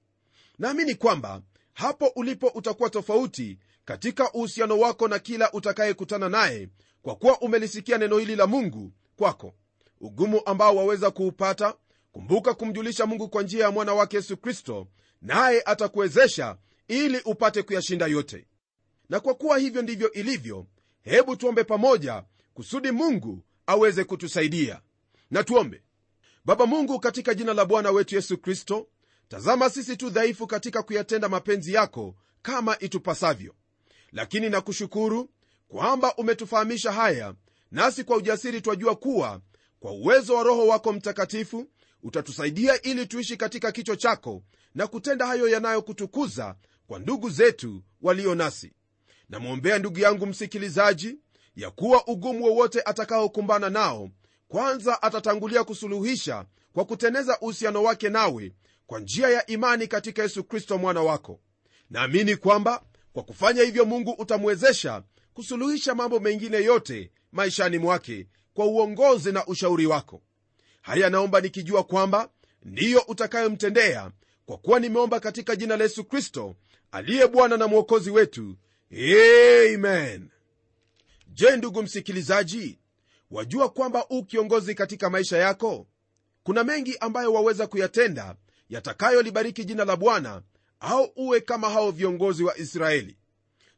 Naamini 0.60 0.96
kwamba 0.96 1.42
hapo 1.74 2.08
ulipo 2.16 2.48
utakuwa 2.48 2.90
tofauti 2.90 3.60
katika 3.86 4.32
uhusiano 4.34 4.80
wako 4.80 5.08
na 5.08 5.20
kila 5.20 5.52
utakayekutana 5.52 6.30
naye 6.30 6.70
kwa 7.02 7.16
kuwa 7.16 7.42
umelisikia 7.42 7.98
neno 7.98 8.18
hili 8.18 8.36
la 8.36 8.48
mungu 8.48 8.92
kwako. 9.16 9.54
Ugumu 10.02 10.42
ambao 10.46 10.76
waweza 10.76 11.12
kuupata 11.12 11.76
kumbuka 12.12 12.54
kumjulisha 12.54 13.06
mungu 13.06 13.30
kwa 13.30 13.44
njia 13.44 13.64
ya 13.66 13.72
mwana 13.72 13.94
wake 13.94 14.18
yesu 14.18 14.38
kristo 14.38 14.88
naye 15.22 15.62
atakuwezesha 15.66 16.58
ili 16.88 17.20
upate 17.26 17.64
kuyashinda 17.64 18.08
yote. 18.08 18.46
Na 19.10 19.20
kwa 19.20 19.36
kuwa 19.36 19.58
hivyo 19.58 19.82
ndivyo 19.82 20.12
ilivyo 20.12 20.66
hebu 21.02 21.36
tuombe 21.36 21.64
pamoja 21.64 22.24
kusudi 22.54 22.92
mungu 22.92 23.44
aweze 23.68 24.04
kutusaidia. 24.04 24.82
Na 25.32 25.44
tuombe 25.44 25.82
baba 26.48 26.66
mungu 26.66 27.00
katika 27.00 27.34
jina 27.34 27.54
la 27.54 27.66
bwana 27.66 27.92
wetu 27.92 28.16
yesu 28.16 28.38
kristo 28.38 28.88
tazama 29.28 29.70
sisi 29.70 29.98
tu 29.98 30.10
dhaifu 30.10 30.48
katika 30.48 30.84
kuyatenda 30.84 31.30
mapenzi 31.30 31.74
yako 31.74 32.16
kama 32.42 32.80
itupasavyo. 32.80 33.56
Lakini 34.12 34.50
nakushukuru 34.50 35.30
kwamba 35.68 36.16
umetufahamisha 36.16 36.92
haya 36.92 37.34
nasi 37.72 38.04
kwa 38.04 38.18
ujasiri 38.18 38.62
twajua 38.62 38.96
kuwa 38.96 39.42
kwa 39.80 39.92
uwezo 39.92 40.36
wa 40.36 40.44
roho 40.44 40.68
wako 40.68 40.94
mtakatifu 40.94 41.66
utatusaidia 42.04 42.82
ili 42.82 43.06
tuishi 43.06 43.38
katika 43.38 43.72
kicho 43.72 43.96
chako 43.96 44.44
na 44.76 44.88
kutenda 44.88 45.26
hayo 45.26 45.48
yanayokutukuza 45.48 46.56
kwa 46.88 47.00
ndugu 47.00 47.30
zetu 47.30 47.84
walio 48.02 48.36
nasi. 48.36 48.74
Namwombea 49.30 49.80
ndugu 49.80 50.00
yangu 50.00 50.26
msikilizaji 50.26 51.20
ya 51.56 51.72
kuwa 51.72 52.08
ugumu 52.08 52.44
wowote 52.44 52.82
atakaokumbana 52.86 53.70
nao 53.70 54.10
kwanza 54.48 55.02
atatangulia 55.02 55.64
kusuluhisha 55.64 56.46
kwa 56.74 56.86
kuteneza 56.86 57.40
uhusiano 57.40 57.84
wake 57.84 58.10
nawe 58.10 58.54
kwa 58.88 59.00
njia 59.00 59.30
ya 59.30 59.46
imani 59.46 59.88
katika 59.88 60.22
yesu 60.24 60.44
kristo 60.44 60.78
mwana 60.78 61.02
wako. 61.02 61.40
Naamini 61.90 62.36
kwamba 62.36 62.84
kwa 63.14 63.24
kufanya 63.24 63.64
hivyo 63.64 63.86
mungu 63.86 64.12
utamwezesha 64.12 65.04
kusuluhisha 65.34 65.96
mambo 65.96 66.20
mengine 66.20 66.58
yote 66.58 67.12
maishani 67.32 67.78
mwake 67.78 68.28
kwa 68.54 68.66
uongozi 68.66 69.32
na 69.32 69.46
ushauri 69.46 69.86
wako. 69.86 70.22
Haya 70.82 71.10
naomba 71.10 71.42
nikijua 71.42 71.84
kwamba 71.84 72.30
ndiyo 72.64 73.04
utakayomtendea 73.08 74.12
kwa 74.46 74.58
kuwa 74.58 74.80
nimeomba 74.80 75.20
katika 75.20 75.56
jina 75.56 75.78
la 75.78 75.84
yesu 75.84 76.04
kristo 76.04 76.56
aliye 76.92 77.28
bwana 77.28 77.58
na 77.58 77.68
mwokozi 77.68 78.12
wetu. 78.12 78.58
Amen. 78.92 80.30
Je 81.28 81.56
ndugu 81.58 81.84
msikilizaji 81.84 82.80
wajua 83.32 83.70
kwamba 83.70 84.06
u 84.10 84.24
kiongozi 84.24 84.76
katika 84.76 85.10
maisha 85.10 85.38
yako? 85.38 85.88
Kuna 86.44 86.64
mengi 86.64 86.98
ambayo 86.98 87.34
waweza 87.34 87.68
kuyatenda 87.68 88.36
yatakayolibariki 88.70 89.66
jina 89.66 89.86
la 89.86 89.96
bwana 89.96 90.42
au 90.80 91.12
uwe 91.16 91.42
kama 91.42 91.70
hao 91.70 91.92
viongozi 91.92 92.44
wa 92.44 92.58
israeli. 92.58 93.18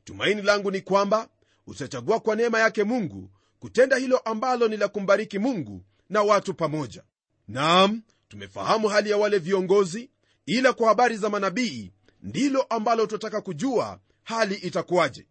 Tumaini 0.03 0.41
langu 0.41 0.71
ni 0.71 0.81
kwamba 0.81 1.29
utachagua 1.67 2.19
kwa 2.19 2.35
neema 2.35 2.59
yake 2.59 2.83
mungu 2.83 3.29
kutenda 3.59 3.95
hilo 3.97 4.17
ambalo 4.17 4.67
ni 4.67 4.77
la 4.77 4.87
kumbariki 4.87 5.39
mungu 5.39 5.83
na 6.09 6.21
watu 6.21 6.53
pamoja. 6.53 7.03
Naam 7.47 8.01
tumefahamu 8.27 8.87
hali 8.87 9.09
ya 9.09 9.17
wale 9.17 9.37
viongozi 9.37 10.09
ila 10.45 10.73
kwa 10.73 10.87
habari 10.87 11.17
za 11.17 11.29
manabii 11.29 11.91
ndilo 12.21 12.61
ambalo 12.61 13.05
tunataka 13.05 13.41
kujua 13.41 13.99
hali 14.23 14.55
itakuwaje. 14.55 15.27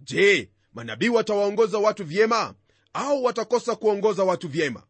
Je 0.00 0.50
manabii 0.74 1.08
watawaongoza 1.08 1.78
watu 1.78 2.04
vyema 2.04 2.54
au 2.92 3.24
watakosa 3.24 3.76
kuongoza 3.76 4.24
watu 4.24 4.48
vyema? 4.48 4.82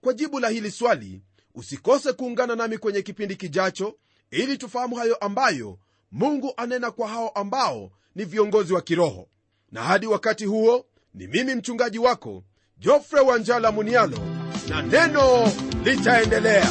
Kwa 0.00 0.12
jibu 0.12 0.40
la 0.40 0.48
hili 0.48 0.70
swali 0.70 1.22
usikose 1.54 2.12
kuungana 2.12 2.56
nami 2.56 2.78
kwenye 2.78 3.02
kipindi 3.02 3.36
kijacho 3.36 3.94
ili 4.30 4.58
tufahamu 4.58 4.96
hayo 4.96 5.14
ambayo 5.16 5.78
mungu 6.12 6.54
anena 6.56 6.90
kwa 6.90 7.08
hao 7.08 7.28
ambao 7.28 7.90
ni 8.14 8.24
viongozi 8.24 8.72
wa 8.72 8.80
kiroho. 8.82 9.28
Na 9.72 9.82
hadi 9.82 10.06
wakati 10.06 10.44
huo 10.44 10.86
ni 11.14 11.26
mimi 11.26 11.54
mchungaji 11.54 11.98
wako 11.98 12.44
jofre 12.78 13.20
wanjala 13.20 13.72
munialo 13.72 14.18
na 14.68 14.82
neno 14.82 15.52
litaendelea 15.84 16.70